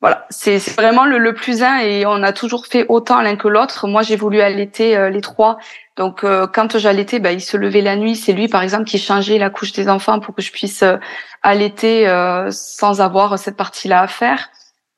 voilà, 0.04 0.28
c'est 0.30 0.58
vraiment 0.76 1.06
le, 1.06 1.18
le, 1.18 1.34
plus 1.34 1.64
un 1.64 1.78
et 1.78 2.06
on 2.06 2.24
a 2.24 2.34
toujours 2.34 2.68
fait 2.68 2.86
autant 2.90 3.22
l'un 3.22 3.38
que 3.38 3.48
l'autre. 3.48 3.88
Moi, 3.88 4.02
j'ai 4.02 4.18
voulu 4.18 4.42
allaiter 4.42 4.98
euh, 4.98 5.10
les 5.10 5.22
trois. 5.22 5.60
Donc, 5.96 6.26
euh, 6.26 6.46
quand 6.46 6.78
j'allaitais, 6.78 7.20
bah, 7.20 7.32
il 7.32 7.40
se 7.40 7.56
levait 7.56 7.80
la 7.80 7.96
nuit. 7.96 8.18
C'est 8.18 8.34
lui, 8.34 8.50
par 8.50 8.64
exemple, 8.64 8.84
qui 8.84 9.00
changeait 9.00 9.38
la 9.38 9.50
couche 9.50 9.72
des 9.72 9.88
enfants 9.88 10.20
pour 10.20 10.36
que 10.36 10.42
je 10.42 10.52
puisse 10.52 10.84
euh, 10.84 10.98
allaiter 11.42 12.06
sans 12.50 13.00
avoir 13.00 13.40
cette 13.40 13.56
partie-là 13.56 14.02
à 14.02 14.08
faire. 14.08 14.50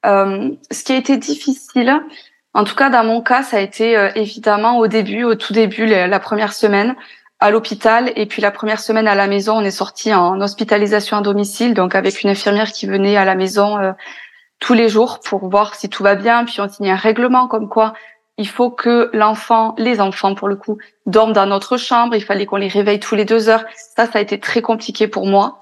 ce 0.04 0.84
qui 0.84 0.94
a 0.94 0.96
été 0.96 1.18
difficile, 1.18 2.02
en 2.56 2.64
tout 2.64 2.76
cas 2.76 2.90
dans 2.90 3.04
mon 3.04 3.22
cas, 3.22 3.44
ça 3.44 3.58
a 3.58 3.60
été 3.60 4.10
évidemment 4.16 4.80
au 4.80 4.88
début, 4.88 5.24
au 5.24 5.36
tout 5.36 5.54
début, 5.54 5.86
la 5.86 6.20
première 6.20 6.54
semaine 6.54 6.96
à 7.40 7.50
l'hôpital 7.52 8.12
et 8.16 8.28
puis 8.28 8.44
la 8.44 8.52
première 8.52 8.80
semaine 8.80 9.08
à 9.08 9.16
la 9.16 9.28
maison, 9.28 9.58
on 9.58 9.62
est 9.62 9.72
sorti 9.72 10.14
en 10.14 10.40
hospitalisation 10.40 11.18
à 11.18 11.22
domicile, 11.22 11.74
donc 11.74 11.96
avec 11.96 12.22
une 12.22 12.30
infirmière 12.30 12.72
qui 12.72 12.86
venait 12.86 13.18
à 13.18 13.26
la 13.26 13.34
maison 13.34 13.78
tous 14.60 14.74
les 14.74 14.90
jours 14.90 15.20
pour 15.20 15.48
voir 15.50 15.76
si 15.76 15.90
tout 15.90 16.04
va 16.04 16.16
bien. 16.16 16.46
Puis 16.46 16.60
on 16.62 16.70
signe 16.70 16.92
un 16.92 16.96
règlement 16.96 17.48
comme 17.48 17.70
quoi 17.70 17.94
il 18.38 18.48
faut 18.48 18.70
que 18.70 19.10
l'enfant, 19.14 19.76
les 19.78 20.02
enfants 20.02 20.36
pour 20.36 20.48
le 20.48 20.56
coup, 20.56 20.78
dorment 21.06 21.34
dans 21.34 21.46
notre 21.46 21.78
chambre. 21.78 22.16
Il 22.16 22.24
fallait 22.24 22.46
qu'on 22.46 22.58
les 22.58 22.68
réveille 22.68 23.00
tous 23.00 23.16
les 23.16 23.26
deux 23.26 23.50
heures. 23.50 23.64
Ça, 23.96 24.06
ça 24.06 24.20
a 24.20 24.22
été 24.22 24.40
très 24.40 24.62
compliqué 24.62 25.08
pour 25.08 25.26
moi. 25.26 25.62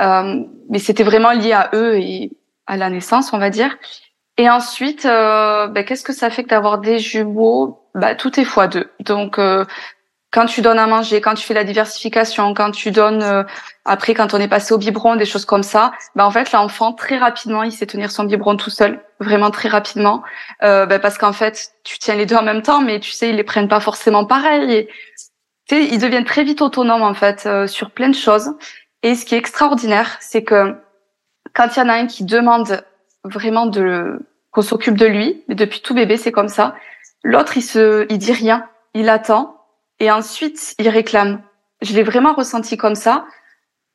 Euh, 0.00 0.44
mais 0.68 0.78
c'était 0.78 1.02
vraiment 1.02 1.32
lié 1.32 1.52
à 1.52 1.70
eux 1.74 1.98
et 1.98 2.32
à 2.66 2.76
la 2.76 2.90
naissance, 2.90 3.32
on 3.32 3.38
va 3.38 3.50
dire. 3.50 3.76
Et 4.36 4.48
ensuite, 4.48 5.06
euh, 5.06 5.66
ben, 5.68 5.84
qu'est-ce 5.84 6.04
que 6.04 6.12
ça 6.12 6.30
fait 6.30 6.44
que 6.44 6.48
d'avoir 6.48 6.78
des 6.78 6.98
jumeaux? 6.98 7.82
Bah, 7.94 8.14
Tout 8.14 8.38
est 8.38 8.44
fois 8.44 8.68
deux. 8.68 8.90
Donc, 9.00 9.38
euh, 9.38 9.64
quand 10.30 10.46
tu 10.46 10.62
donnes 10.62 10.78
à 10.78 10.86
manger, 10.86 11.20
quand 11.20 11.34
tu 11.34 11.44
fais 11.44 11.54
la 11.54 11.64
diversification, 11.64 12.54
quand 12.54 12.70
tu 12.70 12.92
donnes 12.92 13.22
euh, 13.22 13.42
après 13.84 14.14
quand 14.14 14.32
on 14.32 14.38
est 14.38 14.48
passé 14.48 14.72
au 14.72 14.78
biberon, 14.78 15.16
des 15.16 15.24
choses 15.24 15.44
comme 15.44 15.64
ça, 15.64 15.92
bah 16.14 16.24
en 16.24 16.30
fait 16.30 16.52
l'enfant 16.52 16.92
très 16.92 17.18
rapidement 17.18 17.64
il 17.64 17.72
sait 17.72 17.86
tenir 17.86 18.10
son 18.12 18.24
biberon 18.24 18.56
tout 18.56 18.70
seul, 18.70 19.00
vraiment 19.18 19.50
très 19.50 19.68
rapidement, 19.68 20.22
euh, 20.62 20.86
bah, 20.86 20.98
parce 21.00 21.18
qu'en 21.18 21.32
fait 21.32 21.72
tu 21.84 21.98
tiens 21.98 22.14
les 22.14 22.26
deux 22.26 22.36
en 22.36 22.42
même 22.42 22.62
temps, 22.62 22.80
mais 22.80 23.00
tu 23.00 23.10
sais 23.10 23.30
ils 23.30 23.36
les 23.36 23.44
prennent 23.44 23.68
pas 23.68 23.80
forcément 23.80 24.24
pareil. 24.24 24.72
Et, 24.72 24.88
ils 25.72 26.00
deviennent 26.00 26.24
très 26.24 26.42
vite 26.42 26.62
autonomes 26.62 27.02
en 27.02 27.14
fait 27.14 27.44
euh, 27.46 27.68
sur 27.68 27.92
plein 27.92 28.08
de 28.08 28.14
choses. 28.14 28.54
Et 29.04 29.14
ce 29.14 29.24
qui 29.24 29.36
est 29.36 29.38
extraordinaire, 29.38 30.16
c'est 30.20 30.42
que 30.42 30.74
quand 31.54 31.76
il 31.76 31.78
y 31.78 31.82
en 31.82 31.88
a 31.88 31.92
un 31.94 32.06
qui 32.06 32.24
demande 32.24 32.84
vraiment 33.22 33.66
de 33.66 34.18
qu'on 34.50 34.62
s'occupe 34.62 34.96
de 34.96 35.06
lui, 35.06 35.44
mais 35.46 35.54
depuis 35.54 35.80
tout 35.80 35.94
bébé 35.94 36.16
c'est 36.16 36.32
comme 36.32 36.48
ça, 36.48 36.74
l'autre 37.22 37.56
il 37.56 37.62
se 37.62 38.06
il 38.10 38.18
dit 38.18 38.32
rien, 38.32 38.68
il 38.94 39.08
attend 39.08 39.59
et 40.00 40.10
ensuite 40.10 40.74
il 40.78 40.88
réclame. 40.88 41.42
Je 41.82 41.94
l'ai 41.94 42.02
vraiment 42.02 42.34
ressenti 42.34 42.76
comme 42.76 42.94
ça. 42.94 43.24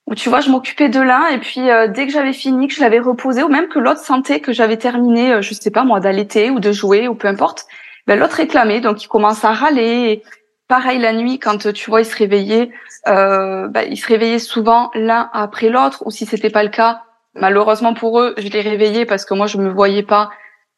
Où 0.08 0.14
tu 0.14 0.30
vois, 0.30 0.40
je 0.40 0.52
m'occupais 0.52 0.88
de 0.88 1.00
l'un 1.00 1.28
et 1.30 1.40
puis 1.40 1.68
euh, 1.70 1.88
dès 1.88 2.06
que 2.06 2.14
j'avais 2.14 2.34
fini, 2.34 2.68
que 2.68 2.76
je 2.76 2.82
l'avais 2.82 3.00
reposé, 3.00 3.42
ou 3.42 3.48
même 3.48 3.68
que 3.68 3.80
l'autre 3.80 4.02
sentait 4.02 4.40
que 4.40 4.54
j'avais 4.54 4.78
terminé, 4.78 5.34
euh, 5.34 5.42
je 5.42 5.54
sais 5.56 5.72
pas 5.72 5.84
moi, 5.84 6.00
d'allaiter 6.00 6.52
ou 6.52 6.60
de 6.60 6.72
jouer 6.72 7.08
ou 7.08 7.16
peu 7.16 7.28
importe, 7.28 7.66
ben 8.06 8.20
l'autre 8.20 8.36
réclamait, 8.36 8.82
donc 8.82 9.04
il 9.04 9.08
commence 9.08 9.44
à 9.44 9.52
râler. 9.52 10.22
pareil 10.68 11.00
la 11.00 11.12
nuit 11.12 11.40
quand 11.40 11.74
tu 11.74 11.90
vois 11.90 12.02
ils 12.02 12.06
se 12.06 12.16
réveillaient, 12.16 12.70
euh, 13.08 13.68
bah, 13.68 13.84
ils 13.84 13.98
se 13.98 14.08
réveillaient 14.08 14.38
souvent 14.38 14.92
l'un 14.94 15.28
après 15.34 15.70
l'autre, 15.70 16.04
ou 16.06 16.12
si 16.12 16.28
c'était 16.28 16.52
pas 16.52 16.64
le 16.64 16.70
cas, 16.70 17.02
malheureusement 17.34 17.96
pour 17.96 18.20
eux, 18.22 18.36
je 18.38 18.48
les 18.48 18.62
réveillais 18.62 19.06
parce 19.06 19.26
que 19.26 19.34
moi 19.34 19.48
je 19.48 19.58
me 19.58 19.70
voyais 19.72 20.04
pas 20.04 20.30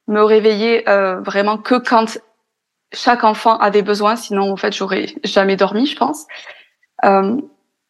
me 0.07 0.22
réveiller 0.22 0.88
euh, 0.89 1.19
vraiment 1.19 1.57
que 1.57 1.75
quand 1.75 2.17
chaque 2.94 3.24
enfant 3.24 3.58
avait 3.58 3.82
besoin, 3.82 4.15
sinon 4.15 4.51
en 4.51 4.58
fait 4.58 4.75
j'aurais 4.75 5.08
jamais 5.24 5.56
dormi, 5.56 5.86
je 5.86 5.96
pense. 5.96 6.25
Euh, 7.06 7.38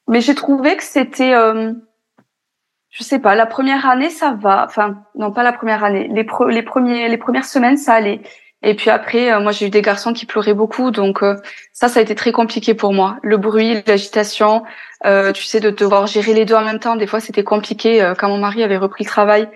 mais 0.07 0.21
j'ai 0.21 0.35
trouvé 0.35 0.77
que 0.77 0.83
c'était, 0.83 1.33
euh, 1.33 1.73
je 2.89 3.03
sais 3.03 3.19
pas, 3.19 3.35
la 3.35 3.45
première 3.45 3.85
année 3.87 4.09
ça 4.09 4.31
va, 4.39 4.65
enfin 4.65 5.03
non 5.15 5.31
pas 5.31 5.43
la 5.43 5.53
première 5.53 5.83
année, 5.83 6.09
les, 6.11 6.23
premiers, 6.63 7.07
les 7.07 7.17
premières 7.17 7.45
semaines 7.45 7.77
ça 7.77 7.93
allait. 7.93 8.21
Et 8.63 8.73
puis 8.73 8.89
après, 8.89 9.31
euh, 9.31 9.39
moi 9.39 9.51
j'ai 9.51 9.67
eu 9.67 9.69
des 9.69 9.81
garçons 9.81 10.13
qui 10.13 10.25
pleuraient 10.25 10.55
beaucoup, 10.55 10.89
donc 10.89 11.21
euh, 11.21 11.35
ça, 11.73 11.89
ça 11.89 11.99
a 11.99 12.03
été 12.03 12.15
très 12.15 12.31
compliqué 12.31 12.73
pour 12.73 12.91
moi. 12.91 13.17
Le 13.21 13.37
bruit, 13.37 13.83
l'agitation, 13.85 14.63
euh, 15.05 15.31
tu 15.31 15.43
sais, 15.43 15.59
de 15.59 15.69
devoir 15.69 16.07
gérer 16.07 16.33
les 16.33 16.45
deux 16.45 16.55
en 16.55 16.63
même 16.63 16.79
temps. 16.79 16.95
Des 16.95 17.07
fois, 17.07 17.19
c'était 17.19 17.43
compliqué. 17.43 18.13
quand 18.17 18.29
mon 18.29 18.39
mari 18.39 18.63
avait 18.63 18.77
repris 18.77 19.03
le 19.03 19.09
travail, 19.09 19.47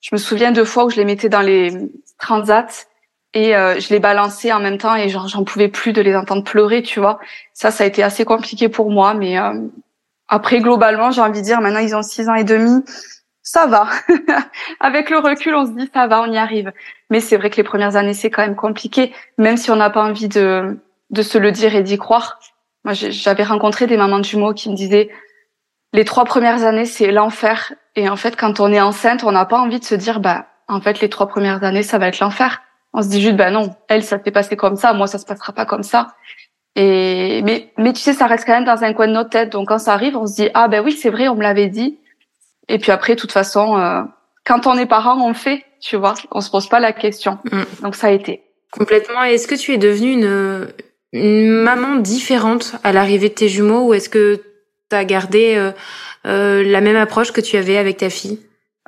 je 0.00 0.10
me 0.12 0.18
souviens 0.18 0.50
deux 0.50 0.64
fois 0.64 0.84
où 0.84 0.90
je 0.90 0.96
les 0.96 1.04
mettais 1.04 1.28
dans 1.28 1.40
les 1.40 1.72
transats 2.18 2.86
et 3.34 3.52
je 3.52 3.88
les 3.90 4.00
balançais 4.00 4.52
en 4.52 4.60
même 4.60 4.78
temps 4.78 4.96
et 4.96 5.08
genre 5.08 5.28
j'en 5.28 5.44
pouvais 5.44 5.68
plus 5.68 5.92
de 5.92 6.00
les 6.00 6.16
entendre 6.16 6.44
pleurer, 6.44 6.82
tu 6.82 6.98
vois. 6.98 7.18
Ça, 7.52 7.70
ça 7.70 7.84
a 7.84 7.86
été 7.86 8.02
assez 8.02 8.24
compliqué 8.24 8.68
pour 8.68 8.90
moi, 8.90 9.14
mais 9.14 9.36
après 10.28 10.60
globalement, 10.60 11.10
j'ai 11.10 11.20
envie 11.20 11.40
de 11.40 11.44
dire, 11.44 11.60
maintenant 11.60 11.80
ils 11.80 11.94
ont 11.94 12.02
six 12.02 12.28
ans 12.28 12.34
et 12.34 12.44
demi 12.44 12.82
ça 13.48 13.66
va. 13.66 13.88
Avec 14.80 15.08
le 15.08 15.18
recul, 15.18 15.54
on 15.54 15.64
se 15.64 15.70
dit 15.70 15.90
ça 15.94 16.06
va, 16.06 16.20
on 16.20 16.30
y 16.30 16.36
arrive. 16.36 16.70
Mais 17.08 17.20
c'est 17.20 17.38
vrai 17.38 17.48
que 17.48 17.56
les 17.56 17.62
premières 17.62 17.96
années, 17.96 18.12
c'est 18.12 18.28
quand 18.28 18.42
même 18.42 18.56
compliqué, 18.56 19.14
même 19.38 19.56
si 19.56 19.70
on 19.70 19.76
n'a 19.76 19.88
pas 19.88 20.04
envie 20.04 20.28
de, 20.28 20.78
de 21.08 21.22
se 21.22 21.38
le 21.38 21.50
dire 21.50 21.74
et 21.74 21.82
d'y 21.82 21.96
croire. 21.96 22.38
Moi, 22.84 22.92
j'avais 22.92 23.44
rencontré 23.44 23.86
des 23.86 23.96
mamans 23.96 24.18
de 24.18 24.24
jumeaux 24.24 24.52
qui 24.52 24.68
me 24.68 24.74
disaient 24.74 25.08
les 25.94 26.04
trois 26.04 26.26
premières 26.26 26.64
années, 26.64 26.84
c'est 26.84 27.10
l'enfer. 27.10 27.72
Et 27.96 28.10
en 28.10 28.16
fait, 28.16 28.36
quand 28.36 28.60
on 28.60 28.70
est 28.70 28.82
enceinte, 28.82 29.24
on 29.24 29.32
n'a 29.32 29.46
pas 29.46 29.58
envie 29.58 29.80
de 29.80 29.84
se 29.84 29.94
dire, 29.94 30.20
bah, 30.20 30.48
en 30.68 30.82
fait, 30.82 31.00
les 31.00 31.08
trois 31.08 31.26
premières 31.26 31.64
années, 31.64 31.82
ça 31.82 31.96
va 31.96 32.08
être 32.08 32.20
l'enfer. 32.20 32.60
On 32.92 33.02
se 33.02 33.08
dit 33.08 33.20
juste, 33.20 33.36
bah 33.36 33.50
non, 33.50 33.74
elle, 33.88 34.02
ça 34.02 34.22
s'est 34.22 34.30
passé 34.30 34.56
comme 34.56 34.76
ça, 34.76 34.92
moi, 34.92 35.06
ça 35.06 35.18
se 35.18 35.26
passera 35.26 35.52
pas 35.52 35.66
comme 35.66 35.82
ça. 35.82 36.08
Et 36.74 37.42
mais, 37.42 37.72
mais 37.76 37.92
tu 37.92 38.00
sais, 38.00 38.12
ça 38.12 38.26
reste 38.26 38.44
quand 38.46 38.54
même 38.54 38.64
dans 38.64 38.84
un 38.84 38.92
coin 38.92 39.08
de 39.08 39.12
notre 39.12 39.30
tête. 39.30 39.50
Donc 39.50 39.68
quand 39.68 39.78
ça 39.78 39.92
arrive, 39.92 40.16
on 40.16 40.26
se 40.26 40.36
dit, 40.36 40.48
ah 40.54 40.68
ben 40.68 40.84
oui, 40.84 40.92
c'est 40.92 41.10
vrai, 41.10 41.28
on 41.28 41.34
me 41.34 41.42
l'avait 41.42 41.68
dit. 41.68 41.98
Et 42.68 42.78
puis 42.78 42.92
après, 42.92 43.14
de 43.14 43.20
toute 43.20 43.32
façon, 43.32 43.78
euh, 43.78 44.02
quand 44.44 44.66
on 44.66 44.78
est 44.78 44.86
parent, 44.86 45.20
on 45.20 45.28
le 45.28 45.34
fait, 45.34 45.64
tu 45.80 45.96
vois. 45.96 46.14
On 46.30 46.40
se 46.40 46.50
pose 46.50 46.68
pas 46.68 46.80
la 46.80 46.92
question. 46.92 47.38
Mm. 47.50 47.62
Donc 47.82 47.96
ça 47.96 48.08
a 48.08 48.10
été. 48.10 48.42
Complètement. 48.70 49.22
Est-ce 49.22 49.48
que 49.48 49.54
tu 49.54 49.72
es 49.72 49.78
devenue 49.78 50.12
une, 50.12 50.68
une 51.12 51.50
maman 51.50 51.96
différente 51.96 52.76
à 52.84 52.92
l'arrivée 52.92 53.28
de 53.28 53.34
tes 53.34 53.48
jumeaux 53.48 53.88
ou 53.88 53.94
est-ce 53.94 54.08
que 54.08 54.42
tu 54.90 54.96
as 54.96 55.04
gardé 55.04 55.54
euh, 55.56 55.72
euh, 56.26 56.62
la 56.64 56.80
même 56.80 56.96
approche 56.96 57.32
que 57.32 57.40
tu 57.40 57.56
avais 57.56 57.76
avec 57.76 57.98
ta 57.98 58.10
fille? 58.10 58.40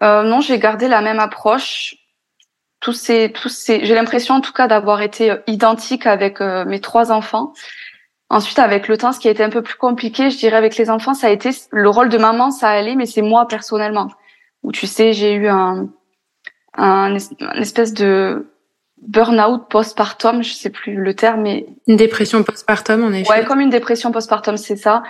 Euh, 0.03 0.23
Non, 0.23 0.41
j'ai 0.41 0.59
gardé 0.59 0.89
la 0.89 1.01
même 1.01 1.19
approche. 1.19 1.97
Tous 2.81 2.93
ces, 2.93 3.31
tous 3.33 3.51
ces, 3.51 3.85
j'ai 3.85 3.95
l'impression 3.95 4.35
en 4.35 4.41
tout 4.41 4.53
cas 4.53 4.67
d'avoir 4.67 5.03
été 5.03 5.35
identique 5.47 6.07
avec 6.07 6.41
mes 6.41 6.81
trois 6.81 7.13
enfants. 7.13 7.53
Ensuite, 8.31 8.61
avec 8.61 8.87
le 8.87 8.97
temps, 8.97 9.13
ce 9.13 9.19
qui 9.19 9.27
a 9.27 9.33
été 9.33 9.43
un 9.43 9.51
peu 9.51 9.61
plus 9.61 9.75
compliqué, 9.75 10.31
je 10.31 10.39
dirais, 10.39 10.57
avec 10.57 10.77
les 10.77 10.89
enfants, 10.89 11.15
ça 11.15 11.27
a 11.27 11.31
été 11.31 11.51
le 11.73 11.91
rôle 11.91 12.09
de 12.09 12.17
maman, 12.17 12.53
ça 12.53 12.69
allait, 12.69 12.95
mais 12.95 13.07
c'est 13.07 13.23
moi 13.23 13.49
personnellement. 13.49 14.09
Où 14.63 14.71
tu 14.71 14.87
sais, 14.87 15.13
j'ai 15.13 15.35
eu 15.35 15.49
un, 15.49 15.89
un, 16.75 17.17
espèce 17.57 17.93
de 17.93 18.47
burn-out 19.03 19.69
postpartum, 19.69 20.43
je 20.43 20.53
sais 20.53 20.71
plus 20.71 20.95
le 20.95 21.15
terme, 21.15 21.43
mais 21.43 21.67
une 21.89 21.97
dépression 21.97 22.43
postpartum, 22.45 23.03
en 23.03 23.13
effet. 23.13 23.29
Ouais, 23.29 23.45
comme 23.45 23.61
une 23.61 23.71
dépression 23.71 24.13
postpartum, 24.13 24.57
c'est 24.57 24.77
ça. 24.77 25.03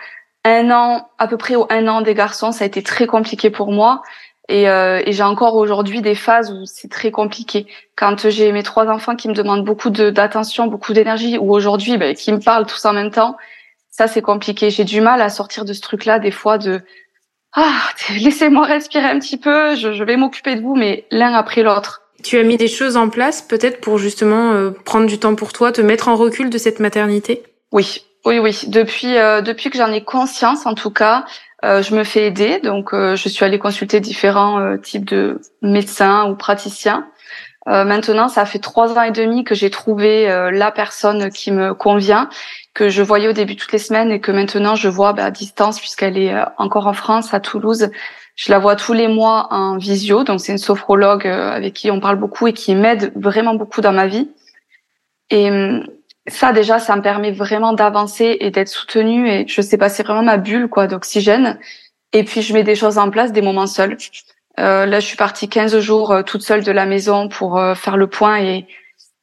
Un 0.45 0.71
an, 0.71 1.11
à 1.19 1.29
peu 1.29 1.37
près 1.37 1.57
au 1.57 1.67
un 1.69 1.89
an 1.89 2.01
des 2.01 2.15
garçons, 2.15 2.53
ça 2.53 2.65
a 2.65 2.67
été 2.67 2.83
très 2.83 3.07
compliqué 3.07 3.51
pour 3.51 3.71
moi. 3.71 4.03
Et, 4.51 4.69
euh, 4.69 5.01
et 5.07 5.13
j'ai 5.13 5.23
encore 5.23 5.55
aujourd'hui 5.55 6.03
des 6.03 6.17
phases 6.17 6.51
où 6.51 6.67
c'est 6.67 6.91
très 6.91 7.13
compliqué. 7.13 7.69
Quand 7.95 8.29
j'ai 8.29 8.51
mes 8.51 8.65
trois 8.65 8.89
enfants 8.89 9.15
qui 9.15 9.29
me 9.29 9.33
demandent 9.33 9.65
beaucoup 9.65 9.91
d'attention, 9.91 10.67
beaucoup 10.67 10.93
d'énergie, 10.93 11.39
ou 11.39 11.55
aujourd'hui 11.55 11.97
ben, 11.97 12.17
qui 12.17 12.33
me 12.33 12.41
parlent 12.41 12.67
tous 12.67 12.85
en 12.85 12.93
même 12.93 13.13
temps, 13.13 13.37
ça 13.91 14.09
c'est 14.09 14.23
compliqué. 14.23 14.71
J'ai 14.71 14.83
du 14.83 15.01
mal 15.01 15.23
à 15.23 15.29
sortir 15.29 15.65
de 15.65 15.73
ce 15.73 15.81
truc-là 15.81 16.19
des 16.19 16.33
fois 16.33 16.59
de 16.59 16.83
ah 17.53 17.81
laissez-moi 18.11 18.67
respirer 18.67 19.07
un 19.07 19.21
petit 19.21 19.37
peu, 19.37 19.77
je, 19.77 19.93
je 19.93 20.03
vais 20.03 20.17
m'occuper 20.17 20.57
de 20.57 20.63
vous, 20.63 20.75
mais 20.75 21.07
l'un 21.13 21.33
après 21.33 21.63
l'autre. 21.63 22.03
Tu 22.25 22.37
as 22.37 22.43
mis 22.43 22.57
des 22.57 22.69
choses 22.69 22.97
en 22.97 23.09
place 23.09 23.43
peut-être 23.43 23.81
pour 23.81 23.99
justement 23.99 24.53
euh, 24.53 24.73
prendre 24.85 25.07
du 25.07 25.19
temps 25.19 25.37
pour 25.37 25.53
toi, 25.53 25.71
te 25.71 25.81
mettre 25.81 26.09
en 26.09 26.17
recul 26.17 26.51
de 26.51 26.59
cette 26.59 26.81
maternité? 26.81 27.45
Oui, 27.71 28.05
oui, 28.25 28.41
oui. 28.41 28.59
Depuis 28.67 29.17
euh, 29.17 29.41
depuis 29.43 29.71
que 29.71 29.79
j'en 29.79 29.93
ai 29.93 30.03
conscience, 30.03 30.67
en 30.67 30.75
tout 30.75 30.91
cas, 30.91 31.25
euh, 31.65 31.83
je 31.83 31.95
me 31.95 32.05
fais 32.05 32.27
aider, 32.27 32.59
donc 32.61 32.95
euh, 32.95 33.17
je 33.17 33.29
suis 33.29 33.45
allée 33.45 33.59
consulter 33.59 34.01
différents 34.01 34.59
euh, 34.61 34.77
types 34.79 35.05
de 35.05 35.41
médecins 35.61 36.31
ou 36.31 36.35
praticiens. 36.35 37.07
maintenant, 37.67 38.29
ça 38.29 38.47
fait 38.47 38.59
trois 38.59 38.97
ans 38.99 39.03
et 39.03 39.11
demi 39.13 39.45
que 39.45 39.55
j'ai 39.55 39.71
trouvé 39.71 40.27
la 40.53 40.73
personne 40.73 41.31
qui 41.31 41.53
me 41.53 41.73
convient, 41.75 42.29
que 42.75 42.89
je 42.89 43.03
voyais 43.03 43.29
au 43.29 43.33
début 43.33 43.55
toutes 43.55 43.73
les 43.73 43.79
semaines 43.79 44.11
et 44.11 44.21
que 44.21 44.33
maintenant 44.33 44.75
je 44.75 44.89
vois 44.89 45.13
bah, 45.13 45.27
à 45.27 45.31
distance 45.31 45.79
puisqu'elle 45.79 46.19
est 46.19 46.35
encore 46.57 46.87
en 46.89 46.95
France, 46.95 47.33
à 47.35 47.39
Toulouse. 47.39 47.91
Je 48.35 48.51
la 48.51 48.59
vois 48.59 48.75
tous 48.75 48.95
les 48.95 49.09
mois 49.09 49.49
en 49.51 49.77
visio, 49.77 50.25
donc 50.25 50.41
c'est 50.41 50.53
une 50.53 50.59
sophrologue 50.59 51.27
avec 51.27 51.75
qui 51.75 51.91
on 51.91 52.01
parle 52.01 52.17
beaucoup 52.17 52.49
et 52.49 52.55
qui 52.55 52.75
m'aide 52.75 53.13
vraiment 53.15 53.55
beaucoup 53.55 53.83
dans 53.83 53.93
ma 53.93 54.07
vie. 54.09 54.29
Et 55.29 55.51
hum, 55.51 55.85
ça 56.27 56.53
déjà, 56.53 56.79
ça 56.79 56.97
me 56.97 57.03
permet 57.03 57.33
vraiment 57.33 57.73
d'avancer 57.73 58.37
et 58.41 58.51
d'être 58.51 58.69
soutenue 58.69 59.29
et 59.29 59.47
je 59.49 59.61
sais 59.63 59.79
pas, 59.79 59.89
c'est 59.89 60.03
vraiment 60.03 60.23
ma 60.23 60.37
bulle 60.37 60.69
quoi 60.69 60.87
d'oxygène. 60.87 61.59
Et 62.13 62.25
puis 62.25 62.43
je 62.43 62.53
mets 62.53 62.65
des 62.65 62.75
choses 62.75 62.99
en 62.99 63.11
place, 63.11 63.33
des 63.33 63.43
moments 63.43 63.67
seuls. 63.67 63.97
Euh, 64.59 64.85
là, 64.87 65.01
je 65.01 65.07
suis 65.07 65.17
partie 65.17 65.49
15 65.49 65.79
jours 65.79 66.13
euh, 66.13 66.23
toute 66.23 66.43
seule 66.43 66.65
de 66.65 66.73
la 66.73 66.85
maison 66.87 67.29
pour 67.29 67.59
euh, 67.59 67.75
faire 67.75 67.97
le 67.97 68.07
point 68.07 68.39
et 68.39 68.67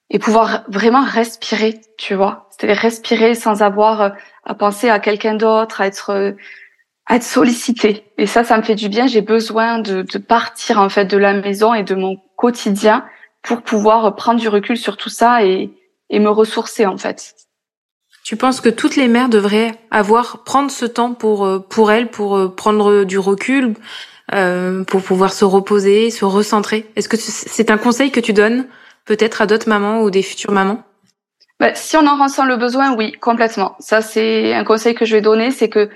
et 0.09 0.19
pouvoir 0.19 0.63
vraiment 0.69 1.03
respirer, 1.03 1.81
tu 1.97 2.15
vois. 2.15 2.47
C'est-à-dire 2.51 2.77
respirer 2.77 3.35
sans 3.35 3.61
avoir 3.61 4.01
euh, 4.01 4.09
à 4.45 4.55
penser 4.55 4.89
à 4.89 4.99
quelqu'un 4.99 5.35
d'autre, 5.35 5.81
à 5.81 5.87
être 5.87 6.35
à 7.07 7.15
être 7.15 7.23
sollicité. 7.23 8.05
Et 8.17 8.25
ça, 8.25 8.43
ça 8.43 8.57
me 8.57 8.63
fait 8.63 8.75
du 8.75 8.89
bien. 8.89 9.07
J'ai 9.07 9.21
besoin 9.21 9.79
de, 9.79 10.01
de 10.01 10.17
partir 10.17 10.79
en 10.79 10.89
fait 10.89 11.05
de 11.05 11.17
la 11.17 11.33
maison 11.33 11.73
et 11.73 11.83
de 11.83 11.95
mon 11.95 12.17
quotidien 12.37 13.05
pour 13.43 13.61
pouvoir 13.61 14.15
prendre 14.15 14.39
du 14.39 14.49
recul 14.49 14.77
sur 14.77 14.97
tout 14.97 15.09
ça 15.09 15.43
et 15.45 15.71
et 16.09 16.19
me 16.19 16.29
ressourcer 16.29 16.85
en 16.85 16.97
fait. 16.97 17.35
Tu 18.23 18.35
penses 18.35 18.59
que 18.59 18.69
toutes 18.69 18.97
les 18.97 19.07
mères 19.07 19.29
devraient 19.29 19.79
avoir 19.89 20.43
prendre 20.43 20.69
ce 20.69 20.85
temps 20.85 21.13
pour 21.13 21.45
euh, 21.45 21.59
pour 21.59 21.91
elles 21.91 22.09
pour 22.09 22.35
euh, 22.35 22.49
prendre 22.49 23.05
du 23.05 23.17
recul 23.17 23.73
euh, 24.33 24.83
pour 24.83 25.01
pouvoir 25.01 25.31
se 25.31 25.45
reposer, 25.45 26.09
se 26.11 26.25
recentrer? 26.25 26.91
Est-ce 26.97 27.07
que 27.07 27.15
c'est 27.17 27.71
un 27.71 27.77
conseil 27.77 28.11
que 28.11 28.19
tu 28.19 28.33
donnes 28.33 28.67
peut-être 29.05 29.41
à 29.41 29.45
d'autres 29.45 29.69
mamans 29.69 30.01
ou 30.01 30.11
des 30.11 30.23
futures 30.23 30.51
mamans? 30.51 30.83
Bah, 31.59 31.73
si 31.73 31.95
on 31.95 32.05
en 32.05 32.21
ressent 32.21 32.45
le 32.45 32.57
besoin, 32.57 32.95
oui, 32.95 33.13
complètement. 33.13 33.75
Ça 33.79 34.01
c'est 34.01 34.53
un 34.53 34.65
conseil 34.65 34.93
que 34.93 35.05
je 35.05 35.15
vais 35.15 35.21
donner, 35.21 35.51
c'est 35.51 35.69
que 35.69 35.89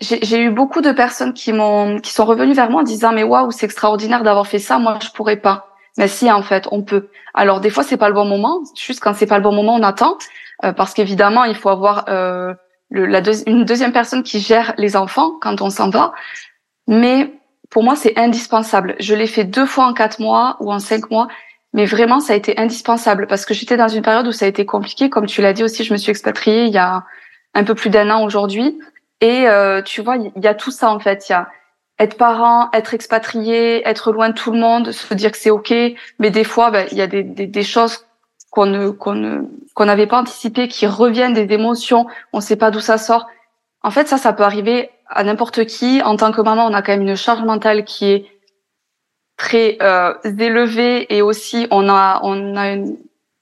j'ai 0.00 0.40
eu 0.40 0.50
beaucoup 0.50 0.80
de 0.80 0.92
personnes 0.92 1.32
qui 1.32 1.52
m'ont 1.52 2.00
qui 2.00 2.12
sont 2.12 2.24
revenues 2.24 2.52
vers 2.52 2.70
moi 2.70 2.82
en 2.82 2.84
disant 2.84 3.12
mais 3.12 3.24
waouh 3.24 3.50
c'est 3.50 3.66
extraordinaire 3.66 4.22
d'avoir 4.22 4.46
fait 4.46 4.58
ça, 4.60 4.78
moi 4.78 4.98
je 5.02 5.08
pourrais 5.08 5.36
pas. 5.40 5.67
Mais 5.98 6.08
si, 6.08 6.30
en 6.30 6.42
fait, 6.42 6.66
on 6.70 6.82
peut. 6.82 7.08
Alors 7.34 7.60
des 7.60 7.70
fois, 7.70 7.82
c'est 7.82 7.96
pas 7.96 8.08
le 8.08 8.14
bon 8.14 8.24
moment. 8.24 8.62
Juste 8.76 9.00
quand 9.00 9.14
c'est 9.14 9.26
pas 9.26 9.36
le 9.36 9.42
bon 9.42 9.52
moment, 9.52 9.74
on 9.74 9.82
attend, 9.82 10.16
euh, 10.64 10.72
parce 10.72 10.94
qu'évidemment, 10.94 11.44
il 11.44 11.56
faut 11.56 11.68
avoir 11.68 12.04
euh, 12.08 12.54
le, 12.88 13.04
la 13.04 13.20
une 13.46 13.64
deuxième 13.64 13.92
personne 13.92 14.22
qui 14.22 14.40
gère 14.40 14.74
les 14.78 14.96
enfants 14.96 15.32
quand 15.40 15.60
on 15.60 15.70
s'en 15.70 15.90
va. 15.90 16.12
Mais 16.86 17.34
pour 17.68 17.82
moi, 17.82 17.96
c'est 17.96 18.18
indispensable. 18.18 18.94
Je 19.00 19.14
l'ai 19.14 19.26
fait 19.26 19.44
deux 19.44 19.66
fois 19.66 19.86
en 19.86 19.92
quatre 19.92 20.20
mois 20.20 20.56
ou 20.60 20.72
en 20.72 20.78
cinq 20.78 21.10
mois, 21.10 21.28
mais 21.74 21.84
vraiment, 21.84 22.20
ça 22.20 22.32
a 22.32 22.36
été 22.36 22.58
indispensable 22.58 23.26
parce 23.26 23.44
que 23.44 23.52
j'étais 23.52 23.76
dans 23.76 23.88
une 23.88 24.02
période 24.02 24.26
où 24.26 24.32
ça 24.32 24.46
a 24.46 24.48
été 24.48 24.64
compliqué. 24.64 25.10
Comme 25.10 25.26
tu 25.26 25.42
l'as 25.42 25.52
dit 25.52 25.64
aussi, 25.64 25.84
je 25.84 25.92
me 25.92 25.98
suis 25.98 26.10
expatriée 26.10 26.64
il 26.64 26.72
y 26.72 26.78
a 26.78 27.04
un 27.54 27.64
peu 27.64 27.74
plus 27.74 27.90
d'un 27.90 28.08
an 28.10 28.24
aujourd'hui. 28.24 28.78
Et 29.20 29.48
euh, 29.48 29.82
tu 29.82 30.00
vois, 30.00 30.16
il 30.16 30.42
y 30.42 30.46
a 30.46 30.54
tout 30.54 30.70
ça 30.70 30.90
en 30.90 31.00
fait. 31.00 31.28
Il 31.28 31.32
y 31.32 31.34
a 31.34 31.48
être 31.98 32.16
parent, 32.16 32.70
être 32.72 32.94
expatrié, 32.94 33.86
être 33.86 34.12
loin 34.12 34.30
de 34.30 34.34
tout 34.34 34.52
le 34.52 34.58
monde, 34.58 34.92
se 34.92 35.14
dire 35.14 35.32
que 35.32 35.38
c'est 35.38 35.50
ok, 35.50 35.72
mais 36.18 36.30
des 36.30 36.44
fois, 36.44 36.70
ben, 36.70 36.86
il 36.92 36.98
y 36.98 37.02
a 37.02 37.06
des, 37.06 37.22
des, 37.22 37.62
choses 37.62 38.06
qu'on 38.50 38.66
ne 38.66 38.90
qu'on 38.90 39.14
ne 39.14 39.42
qu'on 39.74 39.86
n'avait 39.86 40.06
pas 40.06 40.20
anticipées, 40.20 40.68
qui 40.68 40.86
reviennent, 40.86 41.34
des 41.34 41.52
émotions, 41.52 42.06
on 42.32 42.38
ne 42.38 42.42
sait 42.42 42.56
pas 42.56 42.70
d'où 42.70 42.80
ça 42.80 42.98
sort. 42.98 43.26
En 43.82 43.90
fait, 43.90 44.08
ça, 44.08 44.18
ça 44.18 44.32
peut 44.32 44.44
arriver 44.44 44.90
à 45.08 45.24
n'importe 45.24 45.64
qui. 45.66 46.02
En 46.02 46.16
tant 46.16 46.32
que 46.32 46.40
maman, 46.40 46.66
on 46.66 46.74
a 46.74 46.82
quand 46.82 46.92
même 46.92 47.06
une 47.06 47.16
charge 47.16 47.42
mentale 47.42 47.84
qui 47.84 48.06
est 48.10 48.26
très 49.36 49.78
euh, 49.82 50.14
élevée 50.24 51.12
et 51.14 51.22
aussi 51.22 51.68
on 51.70 51.88
a 51.88 52.20
on 52.22 52.56
a 52.56 52.70
une 52.70 52.96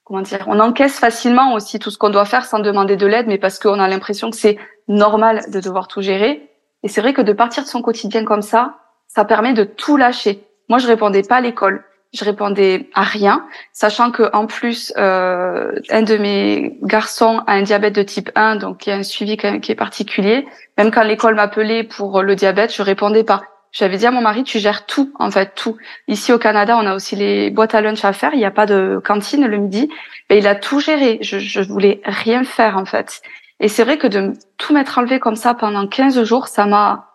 comment 0.06 0.22
dire, 0.22 0.44
on 0.46 0.60
encaisse 0.60 0.98
facilement 0.98 1.54
aussi 1.54 1.80
tout 1.80 1.90
ce 1.90 1.98
qu'on 1.98 2.10
doit 2.10 2.25
faire 2.25 2.46
sans 2.46 2.60
demander 2.60 2.96
de 2.96 3.06
l'aide, 3.06 3.26
mais 3.26 3.38
parce 3.38 3.58
qu'on 3.58 3.80
a 3.80 3.88
l'impression 3.88 4.30
que 4.30 4.36
c'est 4.36 4.56
normal 4.86 5.42
de 5.50 5.58
devoir 5.58 5.88
tout 5.88 6.00
gérer. 6.00 6.48
Et 6.83 6.88
c'est 6.88 7.00
vrai 7.00 7.12
que 7.12 7.23
de 7.23 7.33
partir 7.33 7.62
de 7.62 7.68
son 7.68 7.83
quotidien 7.83 8.25
comme 8.25 8.42
ça, 8.42 8.76
ça 9.09 9.25
permet 9.25 9.54
de 9.54 9.64
tout 9.64 9.97
lâcher. 9.97 10.45
Moi, 10.68 10.78
je 10.78 10.87
répondais 10.87 11.23
pas 11.23 11.37
à 11.37 11.40
l'école. 11.40 11.85
je 12.12 12.25
répondais 12.25 12.88
à 12.95 13.02
rien, 13.02 13.47
sachant 13.73 14.11
que 14.11 14.30
en 14.33 14.47
plus 14.47 14.92
euh, 14.97 15.73
un 15.90 16.02
de 16.02 16.16
mes 16.16 16.78
garçons 16.83 17.42
a 17.47 17.52
un 17.52 17.62
diabète 17.62 17.95
de 17.95 18.02
type 18.02 18.30
1, 18.35 18.56
donc 18.56 18.87
il 18.87 18.90
y 18.90 18.92
a 18.92 18.97
un 18.97 19.02
suivi 19.02 19.37
qui 19.37 19.73
est 19.73 19.75
particulier. 19.75 20.47
Même 20.78 20.90
quand 20.90 21.02
l'école 21.02 21.35
m'appelait 21.35 21.85
pour 21.85 22.23
le 22.23 22.35
diabète, 22.35 22.73
je 22.75 22.83
répondais 22.83 23.25
pas. 23.25 23.42
J'avais 23.73 23.99
dit 23.99 24.06
à 24.06 24.11
mon 24.11 24.23
mari, 24.23 24.42
tu 24.42 24.59
gères 24.59 24.87
tout, 24.87 25.12
en 25.18 25.30
fait, 25.30 25.54
tout. 25.54 25.76
Ici 26.09 26.33
au 26.33 26.38
Canada, 26.38 26.78
on 26.80 26.87
a 26.87 26.95
aussi 26.95 27.14
les 27.14 27.50
boîtes 27.50 27.75
à 27.75 27.83
lunch 27.83 28.06
à 28.06 28.14
faire. 28.14 28.33
Il 28.33 28.38
n'y 28.38 28.47
a 28.47 28.50
pas 28.50 28.64
de 28.64 28.99
cantine 29.04 29.47
le 29.47 29.59
midi. 29.59 29.90
Mais 30.30 30.38
il 30.38 30.47
a 30.47 30.54
tout 30.54 30.80
géré. 30.80 31.18
Je, 31.21 31.38
je 31.38 31.61
voulais 31.61 32.00
rien 32.04 32.45
faire, 32.45 32.78
en 32.78 32.87
fait. 32.87 33.21
Et 33.60 33.68
c'est 33.68 33.84
vrai 33.84 33.98
que 33.98 34.06
de 34.06 34.32
tout 34.58 34.75
m'être 34.75 34.98
enlevé 34.98 35.18
comme 35.18 35.36
ça 35.36 35.54
pendant 35.54 35.86
15 35.86 36.22
jours, 36.25 36.48
ça 36.48 36.66
m'a 36.66 37.10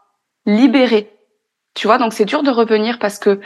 libérée. 0.46 1.12
Tu 1.74 1.88
vois, 1.88 1.98
donc 1.98 2.14
c'est 2.14 2.26
dur 2.26 2.44
de 2.44 2.50
revenir 2.50 3.00
parce 3.00 3.20
que 3.20 3.40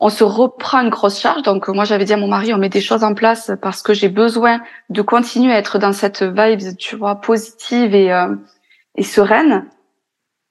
on 0.00 0.08
se 0.08 0.24
reprend 0.24 0.80
une 0.80 0.88
grosse 0.88 1.20
charge. 1.20 1.42
Donc 1.42 1.68
moi 1.68 1.84
j'avais 1.84 2.04
dit 2.04 2.12
à 2.12 2.16
mon 2.16 2.28
mari, 2.28 2.52
on 2.54 2.58
met 2.58 2.68
des 2.68 2.80
choses 2.80 3.04
en 3.04 3.14
place 3.14 3.52
parce 3.60 3.82
que 3.82 3.94
j'ai 3.94 4.08
besoin 4.08 4.60
de 4.88 5.02
continuer 5.02 5.52
à 5.52 5.58
être 5.58 5.78
dans 5.78 5.92
cette 5.92 6.22
vibe, 6.22 6.76
tu 6.78 6.96
vois, 6.96 7.16
positive 7.16 7.94
et, 7.94 8.12
euh, 8.12 8.34
et 8.96 9.02
sereine. 9.02 9.66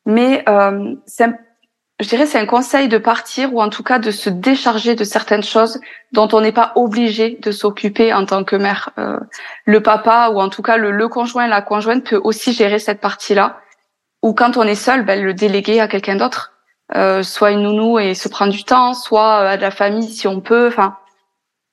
Mais 0.06 0.44
euh, 0.48 0.96
c'est, 1.06 1.30
je 2.00 2.08
dirais, 2.08 2.26
c'est 2.26 2.40
un 2.40 2.46
conseil 2.46 2.88
de 2.88 2.98
partir 2.98 3.54
ou 3.54 3.62
en 3.62 3.70
tout 3.70 3.84
cas 3.84 4.00
de 4.00 4.12
se 4.12 4.30
décharger 4.30 4.96
de 4.96 5.04
certaines 5.04 5.44
choses 5.44 5.80
dont 6.14 6.30
on 6.32 6.42
n'est 6.42 6.54
pas 6.54 6.72
obligé 6.76 7.38
de 7.42 7.52
s'occuper 7.52 8.14
en 8.14 8.26
tant 8.26 8.44
que 8.44 8.56
mère. 8.56 8.92
Euh, 8.98 9.20
le 9.66 9.82
papa 9.82 10.30
ou 10.34 10.40
en 10.40 10.50
tout 10.50 10.62
cas 10.62 10.78
le, 10.78 10.92
le 10.92 11.08
conjoint, 11.10 11.48
la 11.48 11.62
conjointe 11.62 12.06
peut 12.06 12.22
aussi 12.24 12.54
gérer 12.54 12.80
cette 12.80 13.02
partie-là. 13.02 13.60
Ou 14.22 14.34
quand 14.34 14.58
on 14.58 14.64
est 14.64 14.76
seul, 14.76 15.04
ben, 15.04 15.22
le 15.22 15.34
déléguer 15.34 15.80
à 15.80 15.88
quelqu'un 15.88 16.16
d'autre 16.16 16.54
euh, 16.96 17.22
soit 17.22 17.52
une 17.52 17.64
nounou 17.64 18.00
et 18.00 18.16
se 18.16 18.30
prendre 18.30 18.52
du 18.52 18.64
temps, 18.64 18.94
soit 18.94 19.42
euh, 19.42 19.50
à 19.50 19.58
de 19.58 19.62
la 19.62 19.72
famille 19.72 20.10
si 20.10 20.28
on 20.28 20.42
peut. 20.42 20.68
Enfin, 20.68 20.98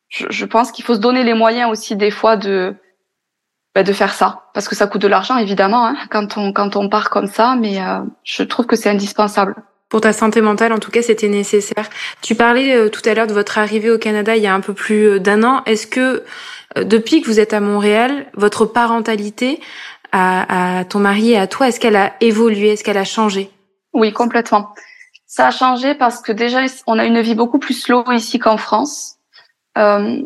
je, 0.08 0.26
je 0.28 0.44
pense 0.44 0.72
qu'il 0.72 0.84
faut 0.84 0.94
se 0.94 1.00
donner 1.00 1.24
les 1.24 1.34
moyens 1.34 1.70
aussi 1.70 1.96
des 1.96 2.10
fois 2.10 2.36
de 2.36 2.74
bah, 3.74 3.82
de 3.82 3.92
faire 3.92 4.12
ça, 4.12 4.44
parce 4.54 4.68
que 4.68 4.74
ça 4.74 4.86
coûte 4.86 5.02
de 5.02 5.08
l'argent 5.08 5.36
évidemment 5.36 5.86
hein, 5.86 5.96
quand 6.10 6.36
on 6.36 6.52
quand 6.52 6.76
on 6.76 6.88
part 6.88 7.10
comme 7.10 7.26
ça, 7.26 7.56
mais 7.56 7.80
euh, 7.80 8.00
je 8.24 8.42
trouve 8.42 8.66
que 8.66 8.76
c'est 8.76 8.90
indispensable. 8.90 9.54
Pour 9.88 10.00
ta 10.00 10.12
santé 10.12 10.40
mentale, 10.40 10.72
en 10.72 10.78
tout 10.78 10.90
cas, 10.90 11.02
c'était 11.02 11.28
nécessaire. 11.28 11.88
Tu 12.20 12.34
parlais 12.34 12.90
tout 12.90 13.02
à 13.04 13.14
l'heure 13.14 13.28
de 13.28 13.32
votre 13.32 13.58
arrivée 13.58 13.90
au 13.90 13.98
Canada 13.98 14.34
il 14.34 14.42
y 14.42 14.48
a 14.48 14.54
un 14.54 14.60
peu 14.60 14.74
plus 14.74 15.20
d'un 15.20 15.44
an. 15.44 15.62
Est-ce 15.64 15.86
que 15.86 16.24
depuis 16.76 17.20
que 17.22 17.26
vous 17.26 17.38
êtes 17.38 17.54
à 17.54 17.60
Montréal, 17.60 18.26
votre 18.34 18.66
parentalité 18.66 19.60
à, 20.12 20.84
ton 20.88 20.98
mari 20.98 21.32
et 21.32 21.38
à 21.38 21.46
toi, 21.46 21.68
est-ce 21.68 21.80
qu'elle 21.80 21.96
a 21.96 22.14
évolué, 22.20 22.70
est-ce 22.70 22.84
qu'elle 22.84 22.98
a 22.98 23.04
changé? 23.04 23.50
Oui, 23.92 24.12
complètement. 24.12 24.74
Ça 25.26 25.48
a 25.48 25.50
changé 25.50 25.94
parce 25.94 26.20
que 26.20 26.32
déjà, 26.32 26.60
on 26.86 26.98
a 26.98 27.04
une 27.04 27.20
vie 27.20 27.34
beaucoup 27.34 27.58
plus 27.58 27.74
slow 27.74 28.04
ici 28.12 28.38
qu'en 28.38 28.56
France. 28.56 29.16
Euh, 29.76 30.22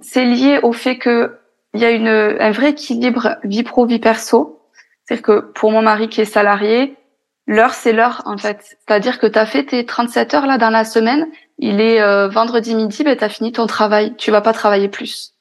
c'est 0.00 0.24
lié 0.24 0.60
au 0.62 0.72
fait 0.72 0.98
que 0.98 1.38
il 1.74 1.80
y 1.80 1.84
a 1.84 1.90
une, 1.90 2.08
un 2.08 2.50
vrai 2.50 2.70
équilibre 2.70 3.36
vie 3.44 3.62
pro 3.62 3.86
vie 3.86 3.98
perso. 3.98 4.60
C'est-à-dire 5.04 5.22
que 5.22 5.40
pour 5.40 5.70
mon 5.70 5.82
mari 5.82 6.08
qui 6.08 6.20
est 6.20 6.26
salarié, 6.26 6.96
l'heure 7.46 7.74
c'est 7.74 7.92
l'heure 7.92 8.22
en 8.24 8.38
fait. 8.38 8.76
C'est-à-dire 8.86 9.18
que 9.18 9.26
tu 9.26 9.38
as 9.38 9.46
fait 9.46 9.64
tes 9.64 9.84
37 9.86 10.34
heures 10.34 10.46
là 10.46 10.58
dans 10.58 10.70
la 10.70 10.84
semaine, 10.84 11.26
il 11.58 11.80
est 11.80 12.00
euh, 12.00 12.28
vendredi 12.28 12.74
midi, 12.74 13.04
ben 13.04 13.16
tu 13.16 13.28
fini 13.28 13.52
ton 13.52 13.66
travail, 13.66 14.14
tu 14.16 14.30
vas 14.30 14.40
pas 14.40 14.52
travailler 14.52 14.88
plus. 14.88 15.34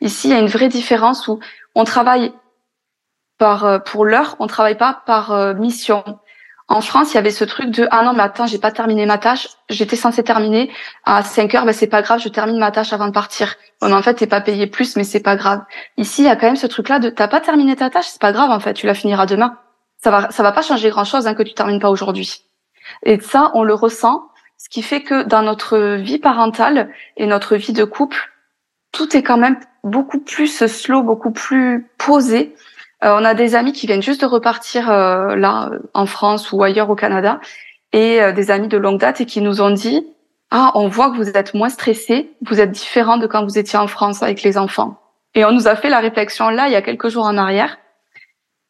Ici, 0.00 0.28
il 0.28 0.30
y 0.32 0.34
a 0.34 0.40
une 0.40 0.48
vraie 0.48 0.68
différence 0.68 1.28
où 1.28 1.40
on 1.74 1.84
travaille 1.84 2.32
par 3.38 3.64
euh, 3.64 3.78
pour 3.78 4.04
l'heure, 4.04 4.36
on 4.40 4.46
travaille 4.46 4.76
pas 4.76 5.02
par 5.06 5.32
euh, 5.32 5.54
mission. 5.54 6.02
En 6.70 6.82
France, 6.82 7.12
il 7.12 7.14
y 7.14 7.18
avait 7.18 7.30
ce 7.30 7.44
truc 7.44 7.70
de 7.70 7.88
ah 7.90 8.02
non 8.02 8.12
mais 8.12 8.22
attends, 8.22 8.46
j'ai 8.46 8.58
pas 8.58 8.70
terminé 8.70 9.06
ma 9.06 9.16
tâche, 9.16 9.48
j'étais 9.70 9.96
censée 9.96 10.22
terminer 10.22 10.70
à 11.04 11.22
5 11.22 11.54
heures, 11.54 11.64
ben 11.64 11.72
c'est 11.72 11.86
pas 11.86 12.02
grave, 12.02 12.20
je 12.20 12.28
termine 12.28 12.58
ma 12.58 12.70
tâche 12.70 12.92
avant 12.92 13.06
de 13.06 13.12
partir. 13.12 13.54
Bon, 13.80 13.90
en 13.92 14.02
fait, 14.02 14.14
t'es 14.14 14.26
pas 14.26 14.42
payé 14.42 14.66
plus, 14.66 14.96
mais 14.96 15.04
c'est 15.04 15.22
pas 15.22 15.36
grave. 15.36 15.62
Ici, 15.96 16.22
il 16.22 16.26
y 16.26 16.28
a 16.28 16.36
quand 16.36 16.46
même 16.46 16.56
ce 16.56 16.66
truc-là 16.66 16.98
de 16.98 17.08
t'as 17.08 17.28
pas 17.28 17.40
terminé 17.40 17.74
ta 17.74 17.88
tâche, 17.88 18.08
c'est 18.08 18.20
pas 18.20 18.32
grave 18.32 18.50
en 18.50 18.60
fait, 18.60 18.74
tu 18.74 18.86
la 18.86 18.94
finiras 18.94 19.24
demain. 19.24 19.56
Ça 20.02 20.10
va, 20.10 20.30
ça 20.30 20.42
va 20.42 20.52
pas 20.52 20.62
changer 20.62 20.90
grand-chose 20.90 21.26
hein, 21.26 21.34
que 21.34 21.42
tu 21.42 21.54
termines 21.54 21.80
pas 21.80 21.90
aujourd'hui. 21.90 22.42
Et 23.02 23.20
ça, 23.20 23.50
on 23.54 23.64
le 23.64 23.74
ressent, 23.74 24.28
ce 24.56 24.68
qui 24.68 24.82
fait 24.82 25.02
que 25.02 25.24
dans 25.24 25.42
notre 25.42 25.96
vie 25.96 26.18
parentale 26.18 26.90
et 27.16 27.26
notre 27.26 27.56
vie 27.56 27.72
de 27.72 27.84
couple, 27.84 28.30
tout 28.92 29.16
est 29.16 29.22
quand 29.22 29.36
même 29.36 29.58
beaucoup 29.84 30.20
plus 30.20 30.66
slow, 30.66 31.02
beaucoup 31.02 31.30
plus 31.30 31.88
posé 31.98 32.54
euh, 33.04 33.16
on 33.16 33.24
a 33.24 33.34
des 33.34 33.54
amis 33.54 33.72
qui 33.72 33.86
viennent 33.86 34.02
juste 34.02 34.22
de 34.22 34.26
repartir 34.26 34.90
euh, 34.90 35.36
là 35.36 35.70
en 35.94 36.06
France 36.06 36.50
ou 36.50 36.62
ailleurs 36.62 36.90
au 36.90 36.96
Canada 36.96 37.40
et 37.92 38.20
euh, 38.20 38.32
des 38.32 38.50
amis 38.50 38.66
de 38.68 38.76
longue 38.76 38.98
date 38.98 39.20
et 39.20 39.26
qui 39.26 39.40
nous 39.40 39.62
ont 39.62 39.70
dit 39.70 40.04
ah 40.50 40.72
on 40.74 40.88
voit 40.88 41.10
que 41.10 41.16
vous 41.16 41.28
êtes 41.28 41.54
moins 41.54 41.68
stressé, 41.68 42.32
vous 42.44 42.60
êtes 42.60 42.72
différent 42.72 43.16
de 43.16 43.26
quand 43.26 43.44
vous 43.44 43.58
étiez 43.58 43.78
en 43.78 43.86
France 43.86 44.22
avec 44.22 44.42
les 44.42 44.58
enfants. 44.58 45.00
Et 45.34 45.44
on 45.44 45.52
nous 45.52 45.68
a 45.68 45.76
fait 45.76 45.90
la 45.90 46.00
réflexion 46.00 46.50
là 46.50 46.66
il 46.66 46.72
y 46.72 46.76
a 46.76 46.82
quelques 46.82 47.08
jours 47.08 47.24
en 47.24 47.36
arrière. 47.36 47.78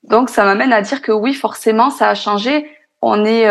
Donc 0.05 0.31
ça 0.31 0.45
m'amène 0.45 0.73
à 0.73 0.83
dire 0.83 1.03
que 1.03 1.13
oui 1.13 1.35
forcément 1.35 1.91
ça 1.91 2.09
a 2.09 2.15
changé. 2.15 2.71
On 3.03 3.25
est 3.25 3.49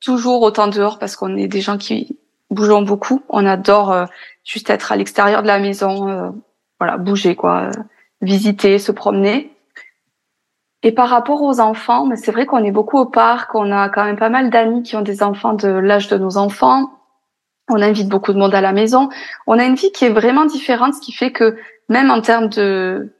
toujours 0.00 0.42
autant 0.42 0.68
dehors 0.68 0.98
parce 0.98 1.16
qu'on 1.16 1.36
est 1.36 1.48
des 1.48 1.60
gens 1.60 1.78
qui 1.78 2.18
bougeons 2.50 2.82
beaucoup. 2.82 3.22
On 3.28 3.46
adore 3.46 4.06
juste 4.44 4.70
être 4.70 4.92
à 4.92 4.96
l'extérieur 4.96 5.42
de 5.42 5.46
la 5.46 5.58
maison, 5.58 6.34
voilà 6.80 6.96
bouger 6.96 7.36
quoi, 7.36 7.70
visiter, 8.20 8.78
se 8.78 8.92
promener. 8.92 9.54
Et 10.84 10.92
par 10.92 11.08
rapport 11.08 11.42
aux 11.42 11.60
enfants, 11.60 12.10
c'est 12.14 12.30
vrai 12.30 12.44
qu'on 12.44 12.62
est 12.62 12.70
beaucoup 12.70 12.98
au 12.98 13.06
parc, 13.06 13.54
on 13.54 13.72
a 13.72 13.88
quand 13.88 14.04
même 14.04 14.18
pas 14.18 14.28
mal 14.28 14.50
d'amis 14.50 14.82
qui 14.82 14.96
ont 14.96 15.02
des 15.02 15.22
enfants 15.22 15.54
de 15.54 15.68
l'âge 15.68 16.08
de 16.08 16.18
nos 16.18 16.36
enfants. 16.36 16.90
On 17.70 17.80
invite 17.80 18.10
beaucoup 18.10 18.34
de 18.34 18.38
monde 18.38 18.54
à 18.54 18.60
la 18.60 18.72
maison. 18.72 19.08
On 19.46 19.58
a 19.58 19.64
une 19.64 19.76
vie 19.76 19.92
qui 19.92 20.04
est 20.04 20.10
vraiment 20.10 20.44
différente, 20.44 20.92
ce 20.92 21.00
qui 21.00 21.12
fait 21.12 21.32
que 21.32 21.56
même 21.88 22.10
en 22.10 22.20
termes 22.20 22.48
de, 22.50 23.13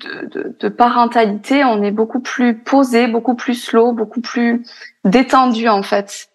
de, 0.00 0.26
de, 0.26 0.56
de 0.58 0.68
parentalité, 0.68 1.64
on 1.64 1.82
est 1.82 1.90
beaucoup 1.90 2.20
plus 2.20 2.58
posé, 2.58 3.06
beaucoup 3.06 3.34
plus 3.34 3.54
slow, 3.54 3.92
beaucoup 3.92 4.20
plus 4.20 4.64
détendu 5.04 5.68
en 5.68 5.82
fait. 5.82 6.28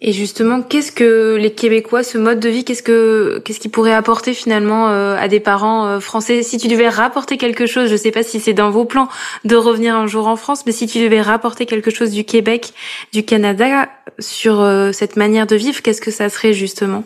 Et 0.00 0.12
justement, 0.12 0.62
qu'est-ce 0.62 0.92
que 0.92 1.34
les 1.34 1.52
Québécois, 1.52 2.04
ce 2.04 2.18
mode 2.18 2.38
de 2.38 2.48
vie, 2.48 2.64
qu'est-ce 2.64 2.84
que 2.84 3.42
qu'est-ce 3.44 3.58
qui 3.58 3.68
pourrait 3.68 3.94
apporter 3.94 4.32
finalement 4.32 4.90
euh, 4.90 5.16
à 5.16 5.26
des 5.26 5.40
parents 5.40 5.86
euh, 5.86 5.98
français? 5.98 6.44
Si 6.44 6.56
tu 6.56 6.68
devais 6.68 6.88
rapporter 6.88 7.36
quelque 7.36 7.66
chose, 7.66 7.90
je 7.90 7.96
sais 7.96 8.12
pas 8.12 8.22
si 8.22 8.38
c'est 8.38 8.52
dans 8.52 8.70
vos 8.70 8.84
plans 8.84 9.08
de 9.44 9.56
revenir 9.56 9.96
un 9.96 10.06
jour 10.06 10.28
en 10.28 10.36
France, 10.36 10.64
mais 10.66 10.72
si 10.72 10.86
tu 10.86 11.02
devais 11.02 11.20
rapporter 11.20 11.66
quelque 11.66 11.90
chose 11.90 12.12
du 12.12 12.22
Québec, 12.24 12.74
du 13.12 13.24
Canada 13.24 13.88
sur 14.20 14.60
euh, 14.60 14.92
cette 14.92 15.16
manière 15.16 15.48
de 15.48 15.56
vivre, 15.56 15.82
qu'est-ce 15.82 16.00
que 16.00 16.12
ça 16.12 16.28
serait 16.28 16.52
justement? 16.52 17.02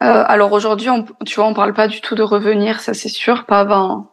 Alors 0.00 0.52
aujourd'hui, 0.52 0.90
on, 0.90 1.06
tu 1.24 1.36
vois, 1.36 1.46
on 1.46 1.54
parle 1.54 1.72
pas 1.72 1.88
du 1.88 2.00
tout 2.00 2.14
de 2.14 2.22
revenir, 2.22 2.80
ça 2.80 2.94
c'est 2.94 3.08
sûr, 3.08 3.44
pas 3.46 3.60
avant. 3.60 4.10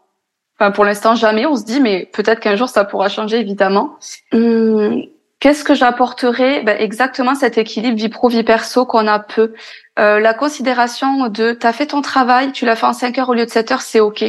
Pour 0.69 0.85
l'instant, 0.85 1.15
jamais. 1.15 1.45
On 1.47 1.55
se 1.55 1.63
dit, 1.63 1.79
mais 1.79 2.07
peut-être 2.13 2.39
qu'un 2.39 2.55
jour 2.55 2.69
ça 2.69 2.85
pourra 2.85 3.09
changer, 3.09 3.39
évidemment. 3.39 3.97
Hum, 4.33 5.01
Qu'est-ce 5.41 5.63
que 5.63 5.73
j'apporterais 5.73 6.61
ben 6.61 6.79
Exactement 6.79 7.33
cet 7.33 7.57
équilibre 7.57 7.97
vie 7.97 8.09
pro 8.09 8.29
vie 8.29 8.43
perso 8.43 8.85
qu'on 8.85 9.07
a 9.07 9.17
peu. 9.17 9.55
Euh, 9.97 10.19
la 10.19 10.35
considération 10.35 11.29
de 11.29 11.53
t'as 11.53 11.73
fait 11.73 11.87
ton 11.87 12.03
travail, 12.03 12.51
tu 12.51 12.63
l'as 12.63 12.75
fait 12.75 12.85
en 12.85 12.93
5 12.93 13.17
heures 13.17 13.29
au 13.29 13.33
lieu 13.33 13.47
de 13.47 13.49
7 13.49 13.71
heures, 13.71 13.81
c'est 13.81 13.99
ok. 13.99 14.23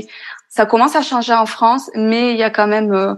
Ça 0.48 0.64
commence 0.64 0.96
à 0.96 1.02
changer 1.02 1.34
en 1.34 1.44
France, 1.44 1.90
mais 1.94 2.30
il 2.30 2.38
y 2.38 2.42
a 2.42 2.48
quand 2.48 2.66
même 2.66 2.94
euh, 2.94 3.14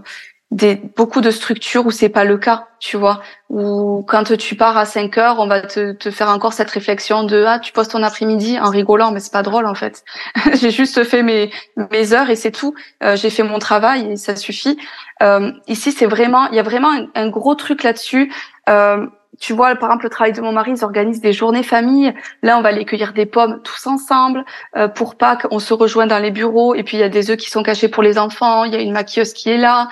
des 0.55 0.75
beaucoup 0.75 1.19
de 1.19 1.31
structures 1.31 1.85
où 1.85 1.91
c'est 1.91 2.07
pas 2.07 2.23
le 2.23 2.37
cas, 2.37 2.67
tu 2.79 2.95
vois. 2.95 3.21
Où 3.49 4.05
quand 4.07 4.37
tu 4.37 4.55
pars 4.55 4.77
à 4.77 4.85
5 4.85 5.17
heures, 5.17 5.35
on 5.39 5.47
va 5.47 5.59
te, 5.59 5.91
te 5.91 6.09
faire 6.09 6.29
encore 6.29 6.53
cette 6.53 6.71
réflexion 6.71 7.25
de 7.25 7.43
ah 7.45 7.59
tu 7.59 7.73
poses 7.73 7.89
ton 7.89 8.01
après-midi 8.03 8.57
en 8.57 8.69
rigolant, 8.69 9.11
mais 9.11 9.19
c'est 9.19 9.33
pas 9.33 9.43
drôle 9.43 9.65
en 9.65 9.75
fait. 9.75 10.05
j'ai 10.53 10.71
juste 10.71 11.03
fait 11.03 11.23
mes 11.23 11.51
mes 11.91 12.13
heures 12.13 12.29
et 12.29 12.37
c'est 12.37 12.51
tout. 12.51 12.73
Euh, 13.03 13.17
j'ai 13.17 13.29
fait 13.29 13.43
mon 13.43 13.59
travail 13.59 14.13
et 14.13 14.15
ça 14.15 14.37
suffit. 14.37 14.77
Euh, 15.21 15.51
ici 15.67 15.91
c'est 15.91 16.05
vraiment 16.05 16.47
il 16.47 16.55
y 16.55 16.59
a 16.59 16.63
vraiment 16.63 16.93
un, 17.13 17.27
gros 17.27 17.55
truc 17.55 17.83
là-dessus. 17.83 18.31
Euh, 18.69 19.05
tu 19.41 19.51
vois, 19.51 19.75
par 19.75 19.89
exemple, 19.89 20.05
le 20.05 20.09
travail 20.09 20.31
de 20.31 20.39
mon 20.39 20.53
mari, 20.53 20.71
ils 20.71 20.85
organisent 20.85 21.19
des 21.19 21.33
journées 21.33 21.63
famille. 21.63 22.13
Là, 22.41 22.57
on 22.57 22.61
va 22.61 22.69
aller 22.69 22.85
cueillir 22.85 23.11
des 23.11 23.25
pommes 23.25 23.61
tous 23.63 23.85
ensemble. 23.85 24.45
Euh, 24.77 24.87
pour 24.87 25.15
Pâques, 25.15 25.45
on 25.51 25.59
se 25.59 25.73
rejoint 25.73 26.07
dans 26.07 26.19
les 26.19 26.31
bureaux. 26.31 26.73
Et 26.73 26.83
puis, 26.83 26.95
il 26.95 27.01
y 27.01 27.03
a 27.03 27.09
des 27.09 27.29
œufs 27.29 27.37
qui 27.37 27.49
sont 27.49 27.61
cachés 27.61 27.89
pour 27.89 28.01
les 28.01 28.17
enfants. 28.17 28.63
Il 28.63 28.73
y 28.73 28.77
a 28.77 28.79
une 28.79 28.93
maquilleuse 28.93 29.33
qui 29.33 29.49
est 29.49 29.57
là 29.57 29.89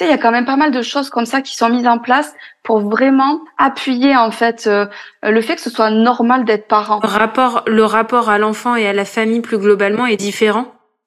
il 0.00 0.08
y 0.08 0.12
a 0.12 0.18
quand 0.18 0.32
même 0.32 0.44
pas 0.44 0.56
mal 0.56 0.72
de 0.72 0.82
choses 0.82 1.08
comme 1.08 1.26
ça 1.26 1.40
qui 1.40 1.56
sont 1.56 1.68
mises 1.68 1.86
en 1.86 1.98
place 1.98 2.34
pour 2.64 2.80
vraiment 2.80 3.40
appuyer 3.58 4.16
en 4.16 4.30
fait 4.30 4.66
euh, 4.66 4.86
le 5.22 5.40
fait 5.40 5.54
que 5.54 5.60
ce 5.60 5.70
soit 5.70 5.90
normal 5.90 6.44
d'être 6.44 6.66
parent. 6.66 7.00
Le 7.02 7.08
rapport, 7.08 7.62
le 7.66 7.84
rapport 7.84 8.28
à 8.28 8.38
l'enfant 8.38 8.74
et 8.74 8.88
à 8.88 8.92
la 8.92 9.04
famille 9.04 9.40
plus 9.40 9.58
globalement 9.58 10.06
est 10.06 10.16
différent? 10.16 10.66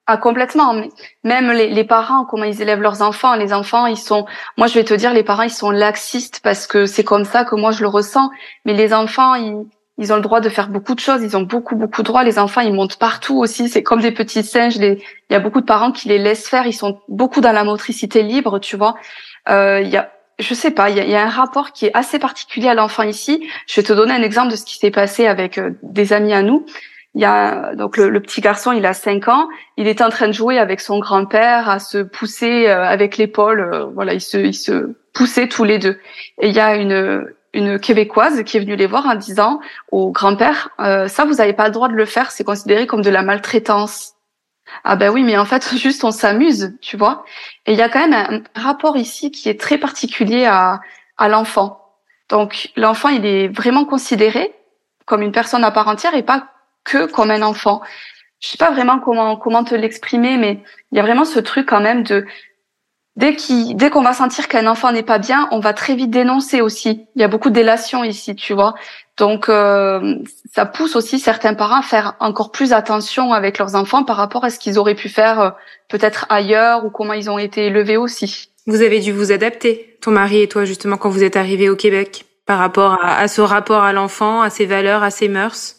Ah 0.09 0.15
complètement. 0.15 0.73
Même 1.25 1.51
les, 1.51 1.67
les, 1.67 1.83
parents, 1.83 2.23
comment 2.23 2.45
ils 2.45 2.61
élèvent 2.61 2.81
leurs 2.81 3.01
enfants. 3.01 3.35
Les 3.35 3.51
enfants, 3.51 3.87
ils 3.87 3.97
sont. 3.97 4.25
Moi, 4.55 4.67
je 4.67 4.75
vais 4.75 4.85
te 4.85 4.93
dire, 4.93 5.13
les 5.13 5.23
parents, 5.23 5.43
ils 5.43 5.49
sont 5.49 5.69
laxistes 5.69 6.39
parce 6.41 6.65
que 6.65 6.85
c'est 6.85 7.03
comme 7.03 7.25
ça 7.25 7.43
que 7.43 7.55
moi 7.55 7.71
je 7.71 7.81
le 7.81 7.89
ressens. 7.89 8.29
Mais 8.63 8.73
les 8.73 8.93
enfants, 8.93 9.35
ils, 9.35 9.65
ils 9.97 10.13
ont 10.13 10.17
le 10.17 10.21
droit 10.21 10.41
de 10.41 10.49
faire 10.49 10.69
beaucoup 10.69 10.93
de 10.93 10.99
choses, 10.99 11.23
ils 11.23 11.35
ont 11.35 11.41
beaucoup 11.41 11.75
beaucoup 11.75 12.01
de 12.01 12.07
droits. 12.07 12.23
Les 12.23 12.37
enfants, 12.37 12.61
ils 12.61 12.73
montent 12.73 12.97
partout 12.97 13.37
aussi. 13.37 13.67
C'est 13.67 13.83
comme 13.83 14.01
des 14.01 14.11
petits 14.11 14.43
singes. 14.43 14.75
Il 14.77 14.99
y 15.31 15.35
a 15.35 15.39
beaucoup 15.39 15.59
de 15.61 15.65
parents 15.65 15.91
qui 15.91 16.07
les 16.07 16.19
laissent 16.19 16.47
faire. 16.47 16.67
Ils 16.67 16.73
sont 16.73 17.01
beaucoup 17.07 17.41
dans 17.41 17.51
la 17.51 17.63
motricité 17.63 18.21
libre, 18.21 18.59
tu 18.59 18.77
vois. 18.77 18.95
Euh, 19.49 19.81
il 19.81 19.89
y 19.89 19.97
a, 19.97 20.11
je 20.39 20.53
sais 20.53 20.71
pas, 20.71 20.89
il 20.89 20.97
y 20.97 20.99
a, 20.99 21.05
y 21.05 21.15
a, 21.15 21.23
un 21.23 21.29
rapport 21.29 21.71
qui 21.71 21.87
est 21.87 21.91
assez 21.95 22.19
particulier 22.19 22.67
à 22.67 22.75
l'enfant 22.75 23.03
ici. 23.03 23.47
Je 23.67 23.81
vais 23.81 23.87
te 23.87 23.93
donner 23.93 24.13
un 24.13 24.21
exemple 24.21 24.51
de 24.51 24.55
ce 24.55 24.65
qui 24.65 24.77
s'est 24.77 24.91
passé 24.91 25.25
avec 25.25 25.57
euh, 25.57 25.71
des 25.81 26.13
amis 26.13 26.33
à 26.33 26.43
nous. 26.43 26.65
il 27.15 27.21
y 27.21 27.25
a 27.25 27.73
donc 27.75 27.97
le, 27.97 28.19
petit 28.21 28.41
garçon, 28.41 28.71
il 28.73 28.85
a 28.85 28.93
5 28.93 29.27
ans, 29.29 29.47
il 29.77 29.87
est 29.87 30.01
en 30.01 30.09
train 30.09 30.27
de 30.27 30.33
jouer 30.33 30.59
avec 30.59 30.79
son 30.79 30.99
grand-père, 30.99 31.69
à 31.69 31.79
se 31.79 31.97
pousser 31.97 32.67
euh, 32.67 32.83
avec 32.83 33.17
l'épaule, 33.17 33.61
euh, 33.61 33.85
voilà, 33.85 34.13
ils 34.13 34.21
se, 34.21 34.37
ils 34.37 34.53
se 34.53 34.95
poussaient 35.13 35.47
tous 35.47 35.63
les 35.63 35.79
deux. 35.79 35.97
Et 36.39 36.49
il 36.49 36.53
y 36.53 36.59
a 36.59 36.75
une 36.75 37.25
une 37.53 37.79
québécoise 37.79 38.43
qui 38.43 38.57
est 38.57 38.59
venue 38.59 38.75
les 38.75 38.87
voir 38.87 39.05
en 39.05 39.15
disant 39.15 39.59
au 39.91 40.11
grand-père, 40.11 40.69
euh, 40.79 41.07
ça 41.07 41.25
vous 41.25 41.35
n'avez 41.35 41.53
pas 41.53 41.65
le 41.65 41.73
droit 41.73 41.87
de 41.87 41.93
le 41.93 42.05
faire, 42.05 42.31
c'est 42.31 42.43
considéré 42.43 42.87
comme 42.87 43.01
de 43.01 43.09
la 43.09 43.21
maltraitance. 43.21 44.13
Ah 44.83 44.95
ben 44.95 45.09
oui, 45.09 45.23
mais 45.23 45.37
en 45.37 45.45
fait, 45.45 45.75
juste 45.77 46.03
on 46.03 46.11
s'amuse, 46.11 46.77
tu 46.81 46.97
vois. 46.97 47.25
Et 47.65 47.73
il 47.73 47.77
y 47.77 47.81
a 47.81 47.89
quand 47.89 48.07
même 48.07 48.43
un 48.53 48.61
rapport 48.61 48.97
ici 48.97 49.31
qui 49.31 49.49
est 49.49 49.59
très 49.59 49.77
particulier 49.77 50.45
à, 50.45 50.81
à 51.17 51.29
l'enfant. 51.29 51.83
Donc 52.29 52.69
l'enfant, 52.75 53.09
il 53.09 53.25
est 53.25 53.47
vraiment 53.47 53.85
considéré 53.85 54.53
comme 55.05 55.21
une 55.21 55.31
personne 55.31 55.63
à 55.63 55.71
part 55.71 55.87
entière 55.87 56.15
et 56.15 56.23
pas 56.23 56.49
que 56.83 57.05
comme 57.05 57.31
un 57.31 57.41
enfant. 57.41 57.81
Je 58.39 58.49
sais 58.49 58.57
pas 58.57 58.71
vraiment 58.71 58.99
comment 58.99 59.35
comment 59.37 59.63
te 59.63 59.73
l'exprimer, 59.73 60.37
mais 60.37 60.61
il 60.91 60.97
y 60.97 60.99
a 60.99 61.03
vraiment 61.03 61.25
ce 61.25 61.39
truc 61.39 61.67
quand 61.67 61.79
même 61.79 62.03
de 62.03 62.25
dès 63.17 63.35
qu'on 63.35 63.73
dès 63.73 63.89
qu'on 63.89 64.03
va 64.03 64.13
sentir 64.13 64.47
qu'un 64.47 64.67
enfant 64.67 64.91
n'est 64.91 65.03
pas 65.03 65.19
bien, 65.19 65.49
on 65.51 65.59
va 65.59 65.73
très 65.73 65.95
vite 65.95 66.11
dénoncer 66.11 66.61
aussi. 66.61 67.05
Il 67.15 67.21
y 67.21 67.25
a 67.25 67.27
beaucoup 67.27 67.49
d'élations 67.49 68.03
ici, 68.03 68.35
tu 68.35 68.53
vois. 68.53 68.75
Donc 69.17 69.49
euh, 69.49 70.15
ça 70.53 70.65
pousse 70.65 70.95
aussi 70.95 71.19
certains 71.19 71.55
parents 71.55 71.79
à 71.79 71.81
faire 71.81 72.15
encore 72.19 72.51
plus 72.51 72.71
attention 72.71 73.33
avec 73.33 73.57
leurs 73.57 73.75
enfants 73.75 74.03
par 74.03 74.15
rapport 74.15 74.45
à 74.45 74.49
ce 74.49 74.59
qu'ils 74.59 74.79
auraient 74.79 74.95
pu 74.95 75.09
faire 75.09 75.39
euh, 75.41 75.49
peut-être 75.89 76.27
ailleurs 76.29 76.85
ou 76.85 76.89
comment 76.89 77.13
ils 77.13 77.29
ont 77.29 77.39
été 77.39 77.65
élevés 77.65 77.97
aussi. 77.97 78.49
Vous 78.67 78.81
avez 78.81 78.99
dû 78.99 79.11
vous 79.11 79.31
adapter, 79.31 79.97
ton 80.01 80.11
mari 80.11 80.41
et 80.41 80.47
toi 80.47 80.65
justement 80.65 80.97
quand 80.97 81.09
vous 81.09 81.23
êtes 81.23 81.35
arrivés 81.35 81.69
au 81.69 81.75
Québec 81.75 82.25
par 82.45 82.59
rapport 82.59 82.97
à 83.03 83.27
ce 83.27 83.41
rapport 83.41 83.83
à 83.83 83.91
l'enfant, 83.91 84.41
à 84.41 84.49
ses 84.49 84.65
valeurs, 84.65 85.03
à 85.03 85.09
ses 85.09 85.27
mœurs. 85.27 85.76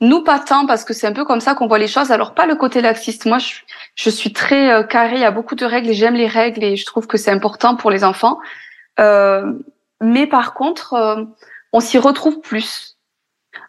Nous, 0.00 0.22
pas 0.22 0.38
tant, 0.38 0.66
parce 0.66 0.84
que 0.84 0.92
c'est 0.92 1.06
un 1.06 1.12
peu 1.12 1.24
comme 1.24 1.40
ça 1.40 1.54
qu'on 1.54 1.66
voit 1.66 1.78
les 1.78 1.88
choses. 1.88 2.10
Alors, 2.10 2.34
pas 2.34 2.46
le 2.46 2.54
côté 2.54 2.80
laxiste. 2.80 3.26
Moi, 3.26 3.38
je, 3.38 3.54
je 3.94 4.10
suis 4.10 4.32
très 4.32 4.72
euh, 4.72 4.82
carré. 4.82 5.16
Il 5.16 5.20
y 5.20 5.24
a 5.24 5.30
beaucoup 5.30 5.54
de 5.54 5.64
règles 5.64 5.90
et 5.90 5.94
j'aime 5.94 6.14
les 6.14 6.26
règles 6.26 6.64
et 6.64 6.76
je 6.76 6.86
trouve 6.86 7.06
que 7.06 7.16
c'est 7.16 7.30
important 7.30 7.76
pour 7.76 7.90
les 7.90 8.04
enfants. 8.04 8.38
Euh, 9.00 9.52
mais 10.00 10.26
par 10.26 10.54
contre, 10.54 10.94
euh, 10.94 11.24
on 11.72 11.80
s'y 11.80 11.98
retrouve 11.98 12.40
plus. 12.40 12.96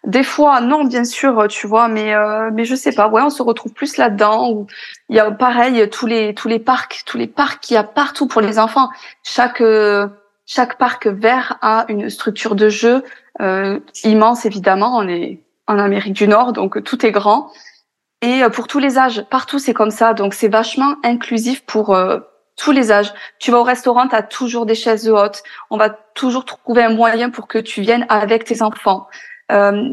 Des 0.05 0.23
fois, 0.23 0.61
non, 0.61 0.83
bien 0.83 1.03
sûr, 1.03 1.47
tu 1.47 1.67
vois, 1.67 1.87
mais 1.87 2.13
euh, 2.13 2.49
mais 2.53 2.65
je 2.65 2.75
sais 2.75 2.91
pas. 2.91 3.07
Ouais, 3.07 3.21
on 3.21 3.29
se 3.29 3.41
retrouve 3.43 3.73
plus 3.73 3.97
là-dedans. 3.97 4.67
Il 5.09 5.15
y 5.15 5.19
a 5.19 5.31
pareil 5.31 5.89
tous 5.89 6.07
les 6.07 6.33
tous 6.35 6.47
les 6.47 6.59
parcs, 6.59 7.03
tous 7.05 7.17
les 7.17 7.27
parcs 7.27 7.61
qu'il 7.61 7.75
y 7.75 7.77
a 7.77 7.83
partout 7.83 8.27
pour 8.27 8.41
les 8.41 8.59
enfants. 8.59 8.89
Chaque 9.23 9.63
chaque 10.45 10.77
parc 10.77 11.07
vert 11.07 11.57
a 11.61 11.85
une 11.87 12.09
structure 12.09 12.55
de 12.55 12.69
jeu 12.69 13.03
immense, 14.03 14.45
évidemment. 14.45 14.97
On 14.97 15.07
est 15.07 15.39
en 15.71 15.79
Amérique 15.79 16.13
du 16.13 16.27
Nord, 16.27 16.53
donc 16.53 16.83
tout 16.83 17.05
est 17.05 17.11
grand. 17.11 17.51
Et 18.21 18.43
euh, 18.43 18.49
pour 18.49 18.67
tous 18.67 18.79
les 18.79 18.97
âges, 18.97 19.25
partout 19.29 19.59
c'est 19.59 19.73
comme 19.73 19.91
ça, 19.91 20.13
donc 20.13 20.33
c'est 20.33 20.47
vachement 20.47 20.95
inclusif 21.03 21.65
pour 21.65 21.95
euh, 21.95 22.19
tous 22.57 22.71
les 22.71 22.91
âges. 22.91 23.13
Tu 23.39 23.51
vas 23.51 23.59
au 23.59 23.63
restaurant, 23.63 24.07
tu 24.07 24.15
as 24.15 24.23
toujours 24.23 24.65
des 24.65 24.75
chaises 24.75 25.09
hautes, 25.09 25.43
on 25.69 25.77
va 25.77 25.89
toujours 25.89 26.45
trouver 26.45 26.83
un 26.83 26.93
moyen 26.93 27.29
pour 27.29 27.47
que 27.47 27.57
tu 27.57 27.81
viennes 27.81 28.05
avec 28.09 28.43
tes 28.43 28.61
enfants. 28.61 29.07
Euh, 29.51 29.89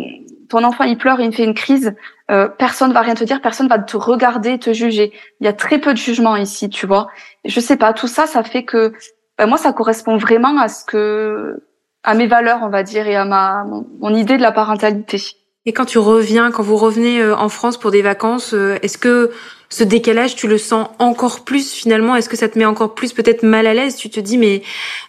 ton 0.48 0.64
enfant 0.64 0.84
il 0.84 0.96
pleure, 0.96 1.20
il 1.20 1.32
fait 1.34 1.44
une 1.44 1.54
crise, 1.54 1.94
euh, 2.30 2.48
personne 2.48 2.92
va 2.92 3.00
rien 3.00 3.14
te 3.14 3.24
dire, 3.24 3.40
personne 3.40 3.68
va 3.68 3.78
te 3.78 3.96
regarder, 3.96 4.58
te 4.58 4.72
juger. 4.72 5.12
Il 5.40 5.44
y 5.44 5.48
a 5.48 5.52
très 5.52 5.78
peu 5.78 5.92
de 5.92 5.98
jugement 5.98 6.36
ici, 6.36 6.68
tu 6.68 6.86
vois. 6.86 7.08
Je 7.44 7.60
sais 7.60 7.76
pas, 7.76 7.92
tout 7.92 8.06
ça, 8.06 8.26
ça 8.26 8.42
fait 8.42 8.64
que 8.64 8.92
ben, 9.36 9.46
moi 9.46 9.58
ça 9.58 9.72
correspond 9.72 10.16
vraiment 10.16 10.58
à 10.58 10.68
ce 10.68 10.84
que 10.84 11.64
à 12.02 12.14
mes 12.14 12.26
valeurs, 12.26 12.60
on 12.62 12.68
va 12.68 12.82
dire, 12.82 13.06
et 13.06 13.16
à 13.16 13.24
ma 13.24 13.64
mon 14.00 14.14
idée 14.14 14.36
de 14.36 14.42
la 14.42 14.52
parentalité. 14.52 15.20
Et 15.66 15.72
quand 15.72 15.84
tu 15.84 15.98
reviens, 15.98 16.50
quand 16.50 16.62
vous 16.62 16.76
revenez 16.76 17.20
euh, 17.20 17.36
en 17.36 17.48
France 17.48 17.78
pour 17.78 17.90
des 17.90 18.02
vacances, 18.02 18.54
euh, 18.54 18.78
est-ce 18.82 18.96
que 18.96 19.30
ce 19.68 19.84
décalage, 19.84 20.34
tu 20.34 20.48
le 20.48 20.56
sens 20.56 20.88
encore 20.98 21.44
plus 21.44 21.72
finalement? 21.72 22.16
Est-ce 22.16 22.28
que 22.28 22.36
ça 22.36 22.48
te 22.48 22.58
met 22.58 22.64
encore 22.64 22.94
plus 22.94 23.12
peut-être 23.12 23.42
mal 23.42 23.66
à 23.66 23.74
l'aise? 23.74 23.96
Tu 23.96 24.08
te 24.08 24.20
dis 24.20 24.38
mais 24.38 24.62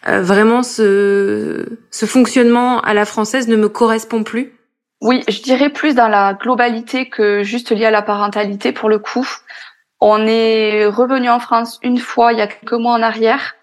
euh, 0.08 0.22
vraiment 0.22 0.64
ce, 0.64 1.66
ce 1.92 2.06
fonctionnement 2.06 2.82
à 2.82 2.94
la 2.94 3.06
française 3.06 3.48
ne 3.48 3.56
me 3.56 3.70
correspond 3.70 4.24
plus? 4.24 4.54
Oui, 5.02 5.24
je 5.30 5.42
dirais 5.42 5.70
plus 5.70 5.96
dans 5.96 6.10
la 6.10 6.34
globalité 6.34 7.08
que 7.08 7.42
juste 7.42 7.72
lié 7.72 7.86
à 7.86 7.92
la 7.92 8.02
parentalité 8.02 8.74
pour 8.74 8.90
le 8.90 9.00
coup. 9.00 9.28
On 10.02 10.28
est 10.28 10.86
revenu 10.88 11.30
en 11.30 11.40
France 11.40 11.80
une 11.84 12.00
fois 12.00 12.34
il 12.34 12.40
y 12.40 12.42
a 12.42 12.48
quelques 12.48 12.74
mois 12.74 12.94
en 12.94 13.02
arrière. 13.02 13.56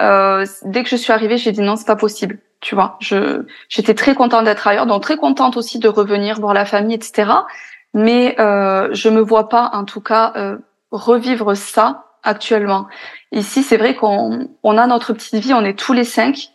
Euh, 0.00 0.44
dès 0.64 0.82
que 0.82 0.88
je 0.88 0.96
suis 0.96 1.12
arrivée, 1.12 1.38
j'ai 1.38 1.52
dit 1.52 1.60
non, 1.60 1.76
c'est 1.76 1.86
pas 1.86 1.94
possible 1.94 2.40
tu 2.62 2.74
vois. 2.74 2.96
Je 3.00 3.44
j'étais 3.68 3.94
très 3.94 4.14
contente 4.14 4.44
d'être 4.44 4.66
ailleurs, 4.66 4.86
donc 4.86 5.02
très 5.02 5.18
contente 5.18 5.58
aussi 5.58 5.78
de 5.78 5.88
revenir 5.88 6.40
voir 6.40 6.54
la 6.54 6.64
famille, 6.64 6.94
etc. 6.94 7.30
Mais 7.92 8.36
euh, 8.40 8.88
je 8.92 9.10
me 9.10 9.20
vois 9.20 9.50
pas, 9.50 9.70
en 9.74 9.84
tout 9.84 10.00
cas, 10.00 10.32
euh, 10.36 10.56
revivre 10.90 11.54
ça 11.56 12.06
actuellement. 12.22 12.86
Ici, 13.32 13.62
c'est 13.62 13.76
vrai 13.76 13.96
qu'on 13.96 14.48
on 14.62 14.78
a 14.78 14.86
notre 14.86 15.12
petite 15.12 15.34
vie, 15.34 15.52
on 15.52 15.64
est 15.64 15.78
tous 15.78 15.92
les 15.92 16.04
cinq. 16.04 16.48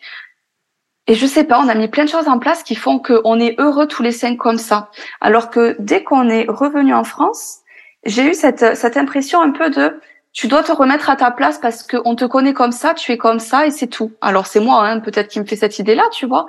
Et 1.07 1.13
je 1.13 1.25
sais 1.25 1.43
pas, 1.43 1.59
on 1.59 1.67
a 1.69 1.75
mis 1.75 1.87
plein 1.87 2.05
de 2.05 2.09
choses 2.09 2.27
en 2.27 2.39
place 2.39 2.63
qui 2.63 2.75
font 2.75 2.99
qu'on 2.99 3.39
est 3.39 3.59
heureux 3.59 3.87
tous 3.87 4.03
les 4.03 4.11
cinq 4.11 4.37
comme 4.37 4.57
ça. 4.57 4.89
Alors 5.21 5.49
que 5.49 5.75
dès 5.79 6.03
qu'on 6.03 6.29
est 6.29 6.45
revenu 6.49 6.93
en 6.93 7.03
France, 7.03 7.59
j'ai 8.05 8.29
eu 8.29 8.33
cette, 8.33 8.75
cette 8.75 8.97
impression 8.97 9.41
un 9.41 9.51
peu 9.51 9.69
de 9.69 9.99
tu 10.37 10.47
dois 10.47 10.61
te 10.61 10.71
remettre 10.71 11.09
à 11.09 11.15
ta 11.15 11.31
place 11.31 11.57
parce 11.57 11.81
qu'on 11.81 12.15
te 12.15 12.23
connaît 12.23 12.53
comme 12.53 12.71
ça, 12.71 12.93
tu 12.93 13.11
es 13.11 13.17
comme 13.17 13.39
ça 13.39 13.65
et 13.65 13.71
c'est 13.71 13.87
tout. 13.87 14.11
Alors 14.21 14.45
c'est 14.45 14.59
moi, 14.59 14.87
hein, 14.87 14.99
peut-être 14.99 15.29
qui 15.29 15.39
me 15.39 15.45
fait 15.45 15.55
cette 15.55 15.79
idée-là, 15.79 16.03
tu 16.11 16.27
vois. 16.27 16.45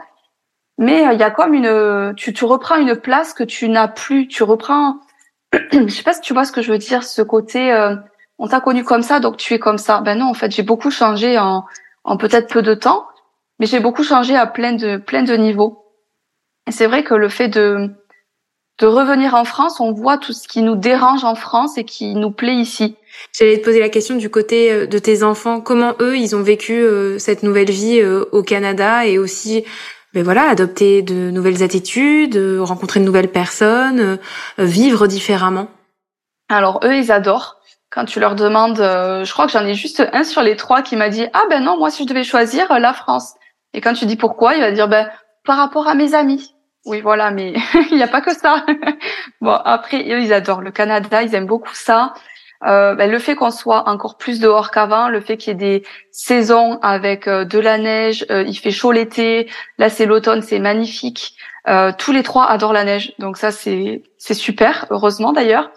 Mais 0.76 1.06
euh, 1.06 1.14
il 1.14 1.18
y 1.18 1.22
a 1.22 1.30
comme 1.30 1.54
une, 1.54 2.14
tu, 2.14 2.44
reprends 2.44 2.76
une 2.76 2.96
place 2.96 3.32
que 3.32 3.44
tu 3.44 3.66
n'as 3.70 3.88
plus. 3.88 4.28
Tu 4.28 4.42
reprends, 4.42 4.98
je 5.72 5.88
sais 5.88 6.02
pas 6.02 6.12
si 6.12 6.20
tu 6.20 6.34
vois 6.34 6.44
ce 6.44 6.52
que 6.52 6.60
je 6.60 6.70
veux 6.70 6.76
dire, 6.76 7.02
ce 7.02 7.22
côté, 7.22 7.72
euh, 7.72 7.96
on 8.38 8.48
t'a 8.48 8.60
connu 8.60 8.84
comme 8.84 9.00
ça, 9.00 9.20
donc 9.20 9.38
tu 9.38 9.54
es 9.54 9.58
comme 9.58 9.78
ça. 9.78 10.02
Ben 10.02 10.18
non, 10.18 10.26
en 10.26 10.34
fait, 10.34 10.50
j'ai 10.50 10.62
beaucoup 10.62 10.90
changé 10.90 11.38
en, 11.38 11.64
en 12.04 12.16
peut-être 12.18 12.52
peu 12.52 12.60
de 12.60 12.74
temps, 12.74 13.06
mais 13.58 13.64
j'ai 13.64 13.80
beaucoup 13.80 14.04
changé 14.04 14.36
à 14.36 14.46
plein 14.46 14.74
de, 14.74 14.98
plein 14.98 15.22
de 15.22 15.32
niveaux. 15.32 15.82
Et 16.66 16.72
c'est 16.72 16.86
vrai 16.86 17.04
que 17.04 17.14
le 17.14 17.30
fait 17.30 17.48
de, 17.48 17.90
de 18.80 18.86
revenir 18.86 19.34
en 19.34 19.44
France, 19.44 19.80
on 19.80 19.92
voit 19.92 20.18
tout 20.18 20.34
ce 20.34 20.46
qui 20.46 20.60
nous 20.60 20.76
dérange 20.76 21.24
en 21.24 21.34
France 21.34 21.78
et 21.78 21.84
qui 21.84 22.14
nous 22.14 22.30
plaît 22.30 22.56
ici. 22.56 22.98
J'allais 23.32 23.58
te 23.58 23.64
poser 23.64 23.80
la 23.80 23.88
question 23.88 24.16
du 24.16 24.30
côté 24.30 24.72
euh, 24.72 24.86
de 24.86 24.98
tes 24.98 25.22
enfants. 25.22 25.60
Comment 25.60 25.94
eux, 26.00 26.16
ils 26.16 26.34
ont 26.34 26.42
vécu 26.42 26.74
euh, 26.74 27.18
cette 27.18 27.42
nouvelle 27.42 27.70
vie 27.70 28.00
euh, 28.00 28.24
au 28.32 28.42
Canada 28.42 29.06
et 29.06 29.18
aussi, 29.18 29.64
ben 30.14 30.22
voilà, 30.22 30.48
adopter 30.48 31.02
de 31.02 31.30
nouvelles 31.30 31.62
attitudes, 31.62 32.38
rencontrer 32.60 33.00
de 33.00 33.04
nouvelles 33.04 33.30
personnes, 33.30 34.18
vivre 34.56 35.06
différemment? 35.06 35.68
Alors 36.48 36.80
eux, 36.84 36.96
ils 36.96 37.12
adorent. 37.12 37.56
Quand 37.90 38.04
tu 38.04 38.20
leur 38.20 38.34
demandes, 38.34 38.76
je 38.78 39.32
crois 39.32 39.46
que 39.46 39.52
j'en 39.52 39.64
ai 39.64 39.74
juste 39.74 40.06
un 40.12 40.24
sur 40.24 40.42
les 40.42 40.56
trois 40.56 40.82
qui 40.82 40.94
m'a 40.96 41.08
dit 41.08 41.26
ah 41.32 41.42
ben 41.48 41.62
non, 41.62 41.78
moi 41.78 41.90
si 41.90 42.02
je 42.02 42.08
devais 42.08 42.24
choisir 42.24 42.66
la 42.78 42.92
France. 42.92 43.34
Et 43.72 43.80
quand 43.80 43.94
tu 43.94 44.06
dis 44.06 44.16
pourquoi, 44.16 44.54
il 44.54 44.60
va 44.60 44.72
dire 44.72 44.88
ben 44.88 45.08
par 45.44 45.56
rapport 45.56 45.88
à 45.88 45.94
mes 45.94 46.14
amis. 46.14 46.54
Oui, 46.84 47.00
voilà, 47.00 47.30
mais 47.30 47.52
il 47.90 47.96
n'y 47.96 48.02
a 48.02 48.08
pas 48.08 48.20
que 48.20 48.34
ça. 48.34 48.64
bon, 49.40 49.52
après, 49.52 50.02
eux, 50.10 50.22
ils 50.22 50.32
adorent 50.32 50.62
le 50.62 50.70
Canada, 50.70 51.22
ils 51.22 51.34
aiment 51.34 51.46
beaucoup 51.46 51.74
ça. 51.74 52.14
Euh, 52.66 52.94
ben, 52.94 53.10
le 53.10 53.18
fait 53.18 53.36
qu'on 53.36 53.50
soit 53.50 53.88
encore 53.88 54.16
plus 54.16 54.40
dehors 54.40 54.70
qu'avant, 54.70 55.08
le 55.08 55.20
fait 55.20 55.36
qu'il 55.36 55.52
y 55.52 55.52
ait 55.52 55.78
des 55.80 55.86
saisons 56.10 56.78
avec 56.82 57.28
euh, 57.28 57.44
de 57.44 57.58
la 57.58 57.78
neige, 57.78 58.26
euh, 58.30 58.42
il 58.42 58.54
fait 58.56 58.72
chaud 58.72 58.90
l'été, 58.90 59.48
là 59.78 59.88
c'est 59.88 60.06
l'automne, 60.06 60.42
c'est 60.42 60.58
magnifique. 60.58 61.36
Euh, 61.68 61.92
tous 61.96 62.12
les 62.12 62.22
trois 62.24 62.46
adorent 62.46 62.72
la 62.72 62.84
neige, 62.84 63.12
donc 63.18 63.36
ça 63.36 63.52
c'est 63.52 64.02
c'est 64.18 64.34
super, 64.34 64.86
heureusement 64.90 65.32
d'ailleurs. 65.32 65.70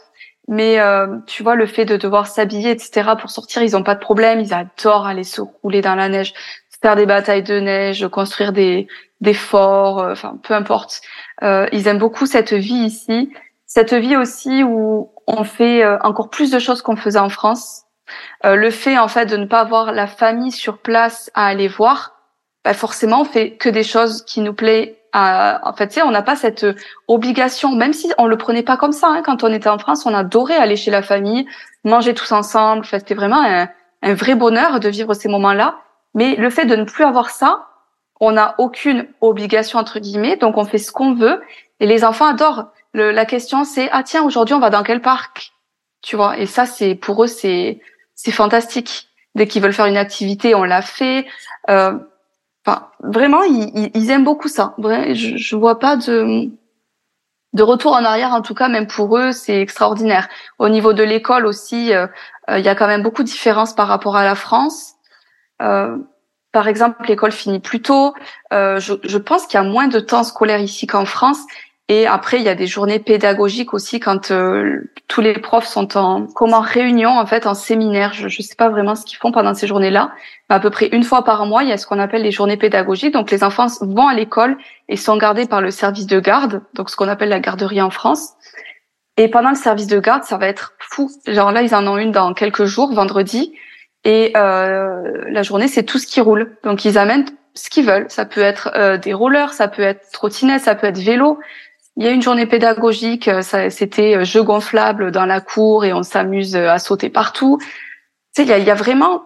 Mais 0.47 0.79
tu 1.27 1.43
vois 1.43 1.55
le 1.55 1.65
fait 1.65 1.85
de 1.85 1.95
devoir 1.95 2.27
s'habiller, 2.27 2.71
etc. 2.71 3.11
pour 3.17 3.29
sortir, 3.29 3.61
ils 3.61 3.77
ont 3.77 3.83
pas 3.83 3.95
de 3.95 3.99
problème, 3.99 4.39
ils 4.39 4.53
adorent 4.53 5.07
aller 5.07 5.23
se 5.23 5.39
rouler 5.39 5.81
dans 5.81 5.95
la 5.95 6.09
neige, 6.09 6.33
faire 6.81 6.95
des 6.95 7.05
batailles 7.05 7.43
de 7.43 7.59
neige, 7.59 8.07
construire 8.09 8.51
des 8.51 8.87
des 9.21 9.35
forts, 9.35 9.99
enfin 9.99 10.37
peu 10.43 10.53
importe. 10.53 11.01
ils 11.41 11.87
aiment 11.87 11.99
beaucoup 11.99 12.25
cette 12.25 12.53
vie 12.53 12.85
ici 12.85 13.31
cette 13.73 13.93
vie 13.93 14.17
aussi 14.17 14.63
où 14.63 15.10
on 15.27 15.43
fait 15.43 15.83
euh, 15.83 15.97
encore 16.01 16.29
plus 16.29 16.51
de 16.51 16.59
choses 16.59 16.81
qu'on 16.81 16.95
faisait 16.95 17.19
en 17.19 17.29
France. 17.29 17.83
Euh, 18.45 18.55
le 18.55 18.71
fait 18.71 18.97
en 18.97 19.07
fait 19.07 19.25
de 19.25 19.37
ne 19.37 19.45
pas 19.45 19.61
avoir 19.61 19.91
la 19.91 20.07
famille 20.07 20.51
sur 20.51 20.79
place 20.79 21.31
à 21.33 21.45
aller 21.45 21.67
voir, 21.67 22.13
bah 22.65 22.73
forcément 22.73 23.21
on 23.21 23.25
fait 23.25 23.51
que 23.51 23.69
des 23.69 23.83
choses 23.83 24.23
qui 24.25 24.41
nous 24.41 24.53
plaît. 24.53 24.97
À... 25.13 25.59
En 25.67 25.73
fait, 25.73 25.87
tu 25.87 25.95
sais, 25.95 26.01
on 26.03 26.11
n'a 26.11 26.21
pas 26.21 26.35
cette 26.35 26.65
obligation, 27.07 27.75
même 27.75 27.93
si 27.93 28.11
on 28.17 28.27
le 28.27 28.37
prenait 28.37 28.63
pas 28.63 28.77
comme 28.77 28.93
ça. 28.93 29.07
Hein, 29.07 29.21
quand 29.23 29.43
on 29.43 29.51
était 29.51 29.69
en 29.69 29.77
France, 29.77 30.05
on 30.05 30.13
adorait 30.13 30.55
aller 30.55 30.77
chez 30.77 30.91
la 30.91 31.01
famille, 31.01 31.45
manger 31.83 32.13
tous 32.13 32.31
ensemble. 32.31 32.81
Enfin, 32.81 32.99
c'était 32.99 33.15
vraiment 33.15 33.41
un, 33.43 33.67
un 34.03 34.13
vrai 34.13 34.35
bonheur 34.35 34.79
de 34.79 34.89
vivre 34.89 35.13
ces 35.13 35.27
moments-là. 35.27 35.75
Mais 36.13 36.35
le 36.35 36.49
fait 36.49 36.65
de 36.65 36.75
ne 36.75 36.83
plus 36.83 37.03
avoir 37.03 37.29
ça, 37.29 37.67
on 38.19 38.33
n'a 38.33 38.55
aucune 38.57 39.07
obligation 39.19 39.79
entre 39.79 39.99
guillemets, 39.99 40.37
donc 40.37 40.57
on 40.57 40.65
fait 40.65 40.77
ce 40.77 40.91
qu'on 40.91 41.13
veut. 41.13 41.41
Et 41.79 41.87
les 41.87 42.03
enfants 42.03 42.27
adorent 42.27 42.67
la 42.93 43.25
question 43.25 43.63
c'est 43.63 43.89
ah 43.91 44.03
tiens 44.03 44.23
aujourd'hui 44.23 44.55
on 44.55 44.59
va 44.59 44.69
dans 44.69 44.83
quel 44.83 45.01
parc? 45.01 45.53
Tu 46.01 46.15
vois? 46.15 46.37
Et 46.37 46.45
ça 46.45 46.65
c'est 46.65 46.95
pour 46.95 47.23
eux 47.23 47.27
c'est 47.27 47.81
c'est 48.15 48.31
fantastique 48.31 49.07
dès 49.35 49.47
qu'ils 49.47 49.61
veulent 49.61 49.73
faire 49.73 49.85
une 49.85 49.97
activité 49.97 50.55
on 50.55 50.63
l'a 50.63 50.81
fait 50.81 51.27
euh, 51.69 51.97
enfin 52.65 52.89
vraiment 52.99 53.43
ils, 53.43 53.91
ils, 53.93 54.11
aiment 54.11 54.23
beaucoup 54.23 54.49
ça 54.49 54.75
je, 54.77 55.37
je 55.37 55.55
vois 55.55 55.79
pas 55.79 55.95
de 55.95 56.51
de 57.53 57.63
retour 57.63 57.93
en 57.93 58.03
arrière, 58.05 58.31
en 58.31 58.41
tout 58.41 58.53
cas, 58.53 58.69
même 58.69 58.87
pour 58.87 59.17
eux, 59.17 59.31
c'est 59.31 59.59
extraordinaire. 59.61 60.29
Au 60.57 60.69
niveau 60.69 60.93
de 60.93 61.03
l'école 61.03 61.45
aussi, 61.45 61.93
euh, 61.93 62.07
euh, 62.49 62.59
il 62.59 62.65
y 62.65 62.69
a 62.69 62.75
quand 62.75 62.87
même 62.87 63.03
beaucoup 63.03 63.23
de 63.23 63.27
différences 63.27 63.73
par 63.73 63.87
rapport 63.87 64.15
à 64.15 64.23
la 64.23 64.35
France. 64.35 64.93
Euh, 65.61 65.97
par 66.53 66.67
exemple, 66.67 67.05
l'école 67.07 67.31
finit 67.31 67.59
plus 67.59 67.81
tôt. 67.81 68.13
Je, 68.51 68.93
je, 69.03 69.17
pense 69.17 69.47
qu'il 69.47 69.55
y 69.55 69.63
a 69.63 69.63
moins 69.63 69.87
de 69.87 69.99
temps 69.99 70.23
scolaire 70.23 70.59
ici 70.59 70.87
qu'en 70.87 71.05
France. 71.05 71.39
Et 71.87 72.07
après, 72.07 72.37
il 72.37 72.43
y 72.43 72.49
a 72.49 72.55
des 72.55 72.67
journées 72.67 72.99
pédagogiques 72.99 73.73
aussi 73.73 73.99
quand 73.99 74.31
euh, 74.31 74.89
tous 75.09 75.19
les 75.19 75.33
profs 75.33 75.65
sont 75.65 75.97
en 75.97 76.25
comme 76.25 76.53
en 76.53 76.61
réunion 76.61 77.09
en 77.09 77.25
fait 77.25 77.45
en 77.45 77.53
séminaire. 77.53 78.13
Je 78.13 78.25
ne 78.25 78.29
sais 78.29 78.55
pas 78.55 78.69
vraiment 78.69 78.95
ce 78.95 79.05
qu'ils 79.05 79.17
font 79.17 79.31
pendant 79.33 79.53
ces 79.53 79.67
journées-là. 79.67 80.13
Mais 80.49 80.55
à 80.55 80.59
peu 80.61 80.69
près 80.69 80.87
une 80.87 81.03
fois 81.03 81.25
par 81.25 81.45
mois, 81.45 81.63
il 81.63 81.69
y 81.69 81.73
a 81.73 81.77
ce 81.77 81.85
qu'on 81.85 81.99
appelle 81.99 82.21
les 82.21 82.31
journées 82.31 82.55
pédagogiques. 82.55 83.13
Donc 83.13 83.29
les 83.29 83.43
enfants 83.43 83.67
vont 83.81 84.07
à 84.07 84.13
l'école 84.13 84.57
et 84.87 84.95
sont 84.95 85.17
gardés 85.17 85.47
par 85.47 85.59
le 85.59 85.69
service 85.69 86.07
de 86.07 86.19
garde, 86.19 86.61
donc 86.75 86.89
ce 86.89 86.95
qu'on 86.95 87.09
appelle 87.09 87.29
la 87.29 87.41
garderie 87.41 87.81
en 87.81 87.89
France. 87.89 88.35
Et 89.17 89.27
pendant 89.27 89.49
le 89.49 89.55
service 89.55 89.87
de 89.87 89.99
garde, 89.99 90.23
ça 90.23 90.37
va 90.37 90.47
être 90.47 90.73
fou. 90.79 91.11
Genre 91.27 91.51
là, 91.51 91.61
ils 91.61 91.75
en 91.75 91.85
ont 91.87 91.97
une 91.97 92.11
dans 92.11 92.33
quelques 92.33 92.65
jours, 92.65 92.93
vendredi. 92.93 93.53
Et 94.03 94.31
euh, 94.35 95.25
la 95.27 95.43
journée, 95.43 95.67
c'est 95.67 95.83
tout 95.83 95.99
ce 95.99 96.07
qui 96.07 96.21
roule. 96.21 96.57
Donc 96.63 96.85
ils 96.85 96.97
amènent 96.97 97.25
ce 97.53 97.69
qu'ils 97.69 97.85
veulent. 97.85 98.05
Ça 98.09 98.25
peut 98.25 98.41
être 98.41 98.71
euh, 98.75 98.97
des 98.97 99.13
rollers, 99.13 99.53
ça 99.53 99.67
peut 99.67 99.81
être 99.81 100.09
trottinette, 100.11 100.61
ça 100.61 100.75
peut 100.75 100.87
être 100.87 100.99
vélo. 100.99 101.39
Il 101.97 102.05
y 102.05 102.07
a 102.07 102.11
une 102.11 102.21
journée 102.21 102.45
pédagogique, 102.45 103.27
euh, 103.27 103.41
c'était 103.69 104.15
euh, 104.15 104.23
jeu 104.23 104.43
gonflable 104.43 105.11
dans 105.11 105.25
la 105.25 105.41
cour 105.41 105.83
et 105.83 105.93
on 105.93 106.03
s'amuse 106.03 106.55
euh, 106.55 106.69
à 106.69 106.79
sauter 106.79 107.09
partout. 107.09 107.57
Tu 107.59 107.67
sais, 108.33 108.43
il 108.43 108.49
y 108.49 108.53
a, 108.53 108.57
il 108.59 108.65
y 108.65 108.71
a 108.71 108.75
vraiment, 108.75 109.23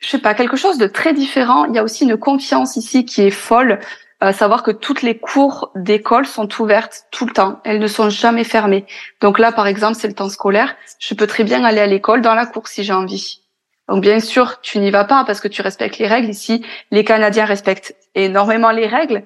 je 0.00 0.08
sais 0.08 0.18
pas, 0.18 0.34
quelque 0.34 0.56
chose 0.56 0.76
de 0.76 0.86
très 0.86 1.14
différent. 1.14 1.64
Il 1.64 1.74
y 1.74 1.78
a 1.78 1.82
aussi 1.82 2.04
une 2.04 2.18
confiance 2.18 2.76
ici 2.76 3.06
qui 3.06 3.22
est 3.22 3.30
folle, 3.30 3.80
à 4.20 4.32
savoir 4.34 4.62
que 4.62 4.70
toutes 4.70 5.02
les 5.02 5.18
cours 5.18 5.70
d'école 5.74 6.26
sont 6.26 6.48
ouvertes 6.60 7.06
tout 7.10 7.26
le 7.26 7.32
temps. 7.32 7.60
Elles 7.64 7.80
ne 7.80 7.86
sont 7.86 8.10
jamais 8.10 8.44
fermées. 8.44 8.86
Donc 9.20 9.38
là, 9.38 9.50
par 9.50 9.66
exemple, 9.66 9.96
c'est 9.98 10.08
le 10.08 10.14
temps 10.14 10.28
scolaire. 10.28 10.76
Je 10.98 11.14
peux 11.14 11.26
très 11.26 11.44
bien 11.44 11.64
aller 11.64 11.80
à 11.80 11.86
l'école 11.86 12.20
dans 12.20 12.34
la 12.34 12.46
cour 12.46 12.68
si 12.68 12.84
j'ai 12.84 12.92
envie. 12.92 13.40
Donc 13.88 14.02
bien 14.02 14.20
sûr, 14.20 14.60
tu 14.60 14.78
n'y 14.78 14.90
vas 14.90 15.04
pas 15.04 15.24
parce 15.24 15.40
que 15.40 15.48
tu 15.48 15.62
respectes 15.62 15.98
les 15.98 16.06
règles. 16.06 16.28
Ici, 16.28 16.64
les 16.90 17.04
Canadiens 17.04 17.44
respectent 17.44 17.96
énormément 18.14 18.70
les 18.70 18.86
règles. 18.86 19.24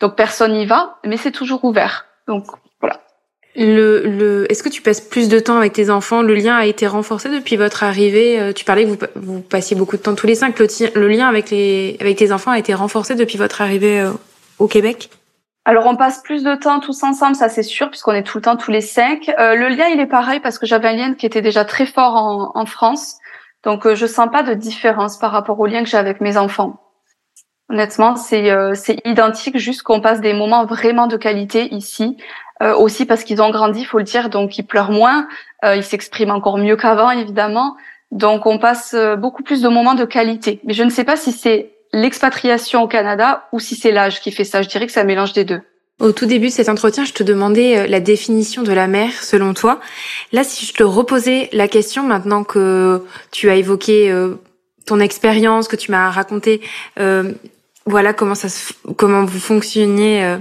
Donc 0.00 0.16
personne 0.16 0.52
n'y 0.52 0.66
va, 0.66 0.98
mais 1.04 1.16
c'est 1.16 1.30
toujours 1.30 1.64
ouvert. 1.64 2.06
Donc 2.26 2.46
voilà. 2.80 3.00
Le, 3.54 4.02
le, 4.06 4.50
Est-ce 4.50 4.62
que 4.62 4.68
tu 4.68 4.82
passes 4.82 5.00
plus 5.00 5.28
de 5.28 5.38
temps 5.38 5.56
avec 5.58 5.72
tes 5.72 5.90
enfants? 5.90 6.22
Le 6.22 6.34
lien 6.34 6.56
a 6.56 6.66
été 6.66 6.86
renforcé 6.86 7.28
depuis 7.28 7.56
votre 7.56 7.82
arrivée. 7.82 8.40
Euh, 8.40 8.52
tu 8.52 8.64
parlais 8.64 8.84
que 8.84 8.90
vous, 8.90 8.98
vous 9.16 9.40
passiez 9.40 9.76
beaucoup 9.76 9.96
de 9.96 10.02
temps 10.02 10.14
tous 10.14 10.26
les 10.26 10.34
cinq. 10.34 10.58
Le, 10.58 10.66
le 10.98 11.08
lien 11.08 11.28
avec, 11.28 11.50
les, 11.50 11.96
avec 12.00 12.16
tes 12.16 12.32
enfants 12.32 12.52
a 12.52 12.58
été 12.58 12.74
renforcé 12.74 13.14
depuis 13.14 13.38
votre 13.38 13.60
arrivée 13.60 14.00
euh, 14.00 14.10
au 14.58 14.68
Québec? 14.68 15.10
Alors 15.64 15.86
on 15.86 15.94
passe 15.94 16.20
plus 16.24 16.42
de 16.42 16.56
temps 16.56 16.80
tous 16.80 17.04
ensemble, 17.04 17.36
ça 17.36 17.48
c'est 17.48 17.62
sûr, 17.62 17.88
puisqu'on 17.88 18.14
est 18.14 18.24
tout 18.24 18.38
le 18.38 18.42
temps 18.42 18.56
tous 18.56 18.72
les 18.72 18.80
cinq. 18.80 19.28
Euh, 19.38 19.54
le 19.54 19.68
lien 19.68 19.86
il 19.94 20.00
est 20.00 20.06
pareil 20.06 20.40
parce 20.40 20.58
que 20.58 20.66
j'avais 20.66 20.88
un 20.88 20.96
lien 20.96 21.14
qui 21.14 21.24
était 21.24 21.40
déjà 21.40 21.64
très 21.64 21.86
fort 21.86 22.16
en, 22.16 22.50
en 22.56 22.66
France, 22.66 23.18
donc 23.62 23.86
je 23.94 24.06
sens 24.06 24.28
pas 24.32 24.42
de 24.42 24.54
différence 24.54 25.18
par 25.18 25.30
rapport 25.30 25.60
au 25.60 25.66
lien 25.66 25.84
que 25.84 25.88
j'ai 25.88 25.98
avec 25.98 26.20
mes 26.20 26.36
enfants. 26.36 26.80
Honnêtement, 27.72 28.16
c'est 28.16 28.50
euh, 28.50 28.74
identique, 29.06 29.56
juste 29.56 29.82
qu'on 29.82 30.02
passe 30.02 30.20
des 30.20 30.34
moments 30.34 30.66
vraiment 30.66 31.06
de 31.06 31.16
qualité 31.16 31.74
ici. 31.74 32.18
Euh, 32.62 32.76
aussi 32.76 33.06
parce 33.06 33.24
qu'ils 33.24 33.40
ont 33.40 33.50
grandi, 33.50 33.80
il 33.80 33.84
faut 33.86 33.98
le 33.98 34.04
dire, 34.04 34.28
donc 34.28 34.56
ils 34.58 34.62
pleurent 34.62 34.92
moins, 34.92 35.26
euh, 35.64 35.74
ils 35.74 35.82
s'expriment 35.82 36.30
encore 36.30 36.58
mieux 36.58 36.76
qu'avant, 36.76 37.10
évidemment. 37.10 37.76
Donc 38.10 38.44
on 38.44 38.58
passe 38.58 38.92
euh, 38.94 39.16
beaucoup 39.16 39.42
plus 39.42 39.62
de 39.62 39.68
moments 39.68 39.94
de 39.94 40.04
qualité. 40.04 40.60
Mais 40.64 40.74
je 40.74 40.84
ne 40.84 40.90
sais 40.90 41.02
pas 41.02 41.16
si 41.16 41.32
c'est 41.32 41.70
l'expatriation 41.94 42.82
au 42.82 42.88
Canada 42.88 43.48
ou 43.52 43.58
si 43.58 43.74
c'est 43.74 43.90
l'âge 43.90 44.20
qui 44.20 44.30
fait 44.30 44.44
ça. 44.44 44.60
Je 44.60 44.68
dirais 44.68 44.86
que 44.86 44.92
c'est 44.92 45.00
un 45.00 45.04
mélange 45.04 45.32
des 45.32 45.44
deux. 45.44 45.62
Au 45.98 46.12
tout 46.12 46.26
début 46.26 46.48
de 46.48 46.52
cet 46.52 46.68
entretien, 46.68 47.04
je 47.04 47.12
te 47.12 47.22
demandais 47.22 47.78
euh, 47.78 47.86
la 47.86 48.00
définition 48.00 48.62
de 48.62 48.72
la 48.72 48.86
mère 48.86 49.22
selon 49.22 49.54
toi. 49.54 49.80
Là, 50.32 50.44
si 50.44 50.66
je 50.66 50.74
te 50.74 50.82
reposais 50.82 51.48
la 51.52 51.68
question 51.68 52.04
maintenant 52.04 52.44
que 52.44 53.02
tu 53.30 53.48
as 53.48 53.54
évoqué 53.54 54.12
ton 54.86 55.00
expérience, 55.00 55.68
que 55.68 55.76
tu 55.76 55.90
m'as 55.90 56.10
raconté 56.10 56.60
euh, 56.98 57.32
voilà 57.86 58.12
comment 58.12 58.34
ça 58.34 58.48
se, 58.48 58.72
comment 58.96 59.24
vous 59.24 59.40
fonctionniez 59.40 60.24
euh, 60.24 60.38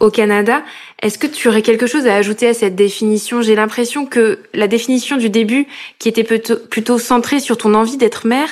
au 0.00 0.10
Canada. 0.10 0.62
Est-ce 1.00 1.18
que 1.18 1.26
tu 1.26 1.48
aurais 1.48 1.62
quelque 1.62 1.86
chose 1.86 2.06
à 2.06 2.14
ajouter 2.14 2.46
à 2.48 2.54
cette 2.54 2.76
définition? 2.76 3.42
J'ai 3.42 3.56
l'impression 3.56 4.06
que 4.06 4.38
la 4.54 4.68
définition 4.68 5.16
du 5.16 5.30
début, 5.30 5.66
qui 5.98 6.08
était 6.08 6.22
plutôt, 6.22 6.98
centrée 6.98 7.40
sur 7.40 7.56
ton 7.56 7.74
envie 7.74 7.96
d'être 7.96 8.26
mère, 8.26 8.48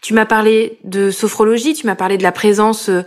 tu 0.00 0.14
m'as 0.14 0.24
parlé 0.24 0.78
de 0.84 1.10
sophrologie, 1.10 1.74
tu 1.74 1.86
m'as 1.86 1.96
parlé 1.96 2.16
de 2.16 2.22
la 2.22 2.32
présence 2.32 2.88
euh, 2.88 3.02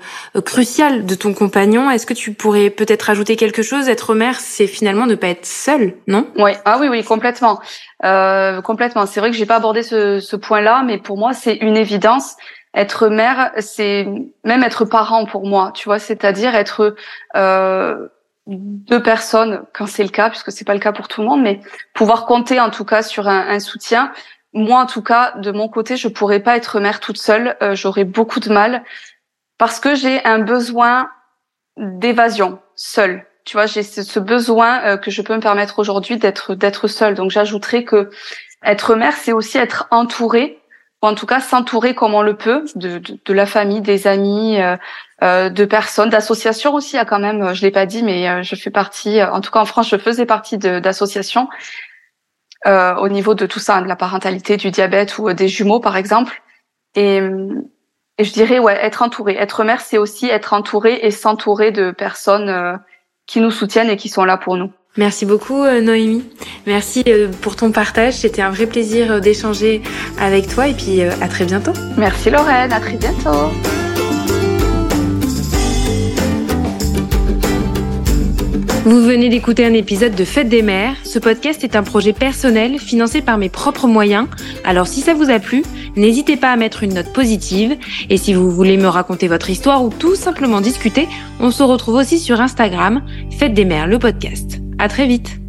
cruciale 0.45 1.05
de 1.05 1.15
ton 1.15 1.33
compagnon. 1.33 1.89
Est-ce 1.89 2.05
que 2.05 2.13
tu 2.13 2.33
pourrais 2.33 2.69
peut-être 2.69 3.09
ajouter 3.09 3.35
quelque 3.35 3.63
chose? 3.63 3.89
Être 3.89 4.13
mère, 4.13 4.39
c'est 4.39 4.67
finalement 4.67 5.07
ne 5.07 5.15
pas 5.15 5.27
être 5.27 5.45
seule, 5.45 5.95
non? 6.07 6.27
Oui, 6.37 6.51
ah 6.65 6.77
oui, 6.79 6.87
oui, 6.89 7.03
complètement, 7.03 7.61
euh, 8.03 8.61
complètement. 8.61 9.05
C'est 9.05 9.21
vrai 9.21 9.31
que 9.31 9.37
j'ai 9.37 9.47
pas 9.47 9.55
abordé 9.55 9.81
ce, 9.81 10.19
ce 10.19 10.35
point-là, 10.35 10.83
mais 10.85 10.99
pour 10.99 11.17
moi, 11.17 11.33
c'est 11.33 11.55
une 11.55 11.77
évidence 11.77 12.35
être 12.73 13.07
mère, 13.07 13.51
c'est 13.59 14.07
même 14.43 14.63
être 14.63 14.85
parent 14.85 15.25
pour 15.25 15.45
moi, 15.45 15.71
tu 15.75 15.85
vois, 15.85 15.99
c'est-à-dire 15.99 16.55
être 16.55 16.95
euh, 17.35 18.07
deux 18.47 19.01
personnes 19.01 19.63
quand 19.73 19.87
c'est 19.87 20.03
le 20.03 20.09
cas, 20.09 20.29
puisque 20.29 20.51
c'est 20.51 20.65
pas 20.65 20.73
le 20.73 20.79
cas 20.79 20.91
pour 20.91 21.07
tout 21.07 21.21
le 21.21 21.27
monde, 21.27 21.41
mais 21.41 21.59
pouvoir 21.93 22.25
compter 22.25 22.59
en 22.59 22.69
tout 22.69 22.85
cas 22.85 23.03
sur 23.03 23.27
un, 23.27 23.47
un 23.47 23.59
soutien. 23.59 24.11
Moi, 24.53 24.79
en 24.79 24.85
tout 24.85 25.01
cas, 25.01 25.33
de 25.37 25.51
mon 25.51 25.67
côté, 25.67 25.97
je 25.97 26.07
pourrais 26.07 26.39
pas 26.39 26.55
être 26.55 26.79
mère 26.79 26.99
toute 26.99 27.17
seule. 27.17 27.57
Euh, 27.61 27.75
J'aurais 27.75 28.03
beaucoup 28.03 28.39
de 28.39 28.51
mal 28.51 28.83
parce 29.57 29.79
que 29.79 29.95
j'ai 29.95 30.23
un 30.25 30.39
besoin 30.39 31.09
d'évasion 31.77 32.59
seule. 32.75 33.25
Tu 33.45 33.57
vois, 33.57 33.65
j'ai 33.65 33.83
ce 33.83 34.19
besoin 34.19 34.81
euh, 34.83 34.97
que 34.97 35.11
je 35.11 35.21
peux 35.21 35.35
me 35.35 35.41
permettre 35.41 35.79
aujourd'hui 35.79 36.17
d'être 36.17 36.53
d'être 36.53 36.87
seule. 36.87 37.15
Donc, 37.15 37.31
j'ajouterais 37.31 37.83
que 37.83 38.09
être 38.63 38.95
mère, 38.95 39.13
c'est 39.13 39.33
aussi 39.33 39.57
être 39.57 39.87
entourée 39.91 40.59
ou 41.03 41.05
en 41.05 41.15
tout 41.15 41.25
cas 41.25 41.41
s'entourer 41.41 41.93
comme 41.93 42.13
on 42.13 42.21
le 42.21 42.35
peut 42.35 42.63
de, 42.75 43.33
la 43.33 43.45
famille, 43.45 43.81
des 43.81 44.07
amis, 44.07 44.59
euh, 44.61 44.77
euh 45.21 45.49
de 45.49 45.65
personnes, 45.65 46.09
d'associations 46.09 46.73
aussi. 46.73 46.93
Il 46.93 46.95
y 46.95 46.99
a 46.99 47.05
quand 47.05 47.19
même, 47.19 47.53
je 47.53 47.61
l'ai 47.61 47.71
pas 47.71 47.85
dit, 47.85 48.03
mais 48.03 48.27
euh, 48.29 48.41
je 48.41 48.55
fais 48.55 48.71
partie. 48.71 49.21
En 49.21 49.41
tout 49.41 49.51
cas, 49.51 49.59
en 49.59 49.65
France, 49.65 49.89
je 49.89 49.97
faisais 49.97 50.25
partie 50.25 50.57
d'associations 50.57 51.49
euh, 52.65 52.95
au 52.95 53.09
niveau 53.09 53.35
de 53.35 53.45
tout 53.45 53.59
ça, 53.59 53.81
de 53.81 53.87
la 53.87 53.97
parentalité, 53.97 54.55
du 54.55 54.71
diabète 54.71 55.17
ou 55.17 55.31
des 55.33 55.49
jumeaux, 55.49 55.81
par 55.81 55.97
exemple. 55.97 56.41
Et, 56.95 57.17
et 58.17 58.23
je 58.23 58.31
dirais, 58.31 58.59
ouais, 58.59 58.77
être 58.81 59.01
entouré. 59.01 59.35
Être 59.35 59.65
mère, 59.65 59.81
c'est 59.81 59.97
aussi 59.97 60.29
être 60.29 60.53
entouré 60.53 60.99
et 61.03 61.11
s'entourer 61.11 61.71
de 61.71 61.91
personnes 61.91 62.79
qui 63.27 63.41
nous 63.41 63.51
soutiennent 63.51 63.89
et 63.89 63.97
qui 63.97 64.07
sont 64.07 64.23
là 64.23 64.37
pour 64.37 64.55
nous. 64.55 64.71
Merci 64.95 65.25
beaucoup 65.25 65.63
euh, 65.63 65.81
Noémie. 65.81 66.23
Merci 66.67 67.03
euh, 67.07 67.27
pour 67.41 67.55
ton 67.55 67.71
partage. 67.71 68.13
C'était 68.13 68.43
un 68.43 68.51
vrai 68.51 68.67
plaisir 68.67 69.13
euh, 69.13 69.19
d'échanger 69.19 69.81
avec 70.19 70.47
toi 70.47 70.67
et 70.67 70.73
puis 70.73 71.01
à 71.01 71.27
très 71.27 71.45
bientôt. 71.45 71.73
Merci 71.97 72.29
Lorraine, 72.29 72.71
à 72.71 72.79
très 72.79 72.97
bientôt. 72.97 73.49
Vous 78.85 79.01
venez 79.01 79.29
d'écouter 79.29 79.65
un 79.65 79.73
épisode 79.73 80.13
de 80.13 80.25
Fête 80.25 80.49
des 80.49 80.61
mères. 80.61 80.95
Ce 81.05 81.17
podcast 81.17 81.63
est 81.63 81.75
un 81.75 81.83
projet 81.83 82.13
personnel 82.13 82.77
financé 82.77 83.21
par 83.21 83.39
mes 83.39 83.49
propres 83.49 83.87
moyens. 83.87 84.27
Alors 84.63 84.85
si 84.85 85.01
ça 85.01 85.15
vous 85.15 85.31
a 85.31 85.39
plu, 85.39 85.63
n'hésitez 85.95 86.37
pas 86.37 86.51
à 86.51 86.55
mettre 86.55 86.83
une 86.83 86.93
note 86.93 87.11
positive. 87.13 87.77
Et 88.11 88.17
si 88.17 88.35
vous 88.35 88.51
voulez 88.51 88.77
me 88.77 88.87
raconter 88.87 89.27
votre 89.27 89.49
histoire 89.49 89.83
ou 89.83 89.89
tout 89.89 90.15
simplement 90.15 90.61
discuter, 90.61 91.07
on 91.39 91.49
se 91.49 91.63
retrouve 91.63 91.95
aussi 91.95 92.19
sur 92.19 92.41
Instagram, 92.41 93.01
Fête 93.39 93.55
des 93.55 93.65
mères, 93.65 93.87
le 93.87 93.97
podcast. 93.97 94.59
À 94.79 94.87
très 94.87 95.07
vite 95.07 95.42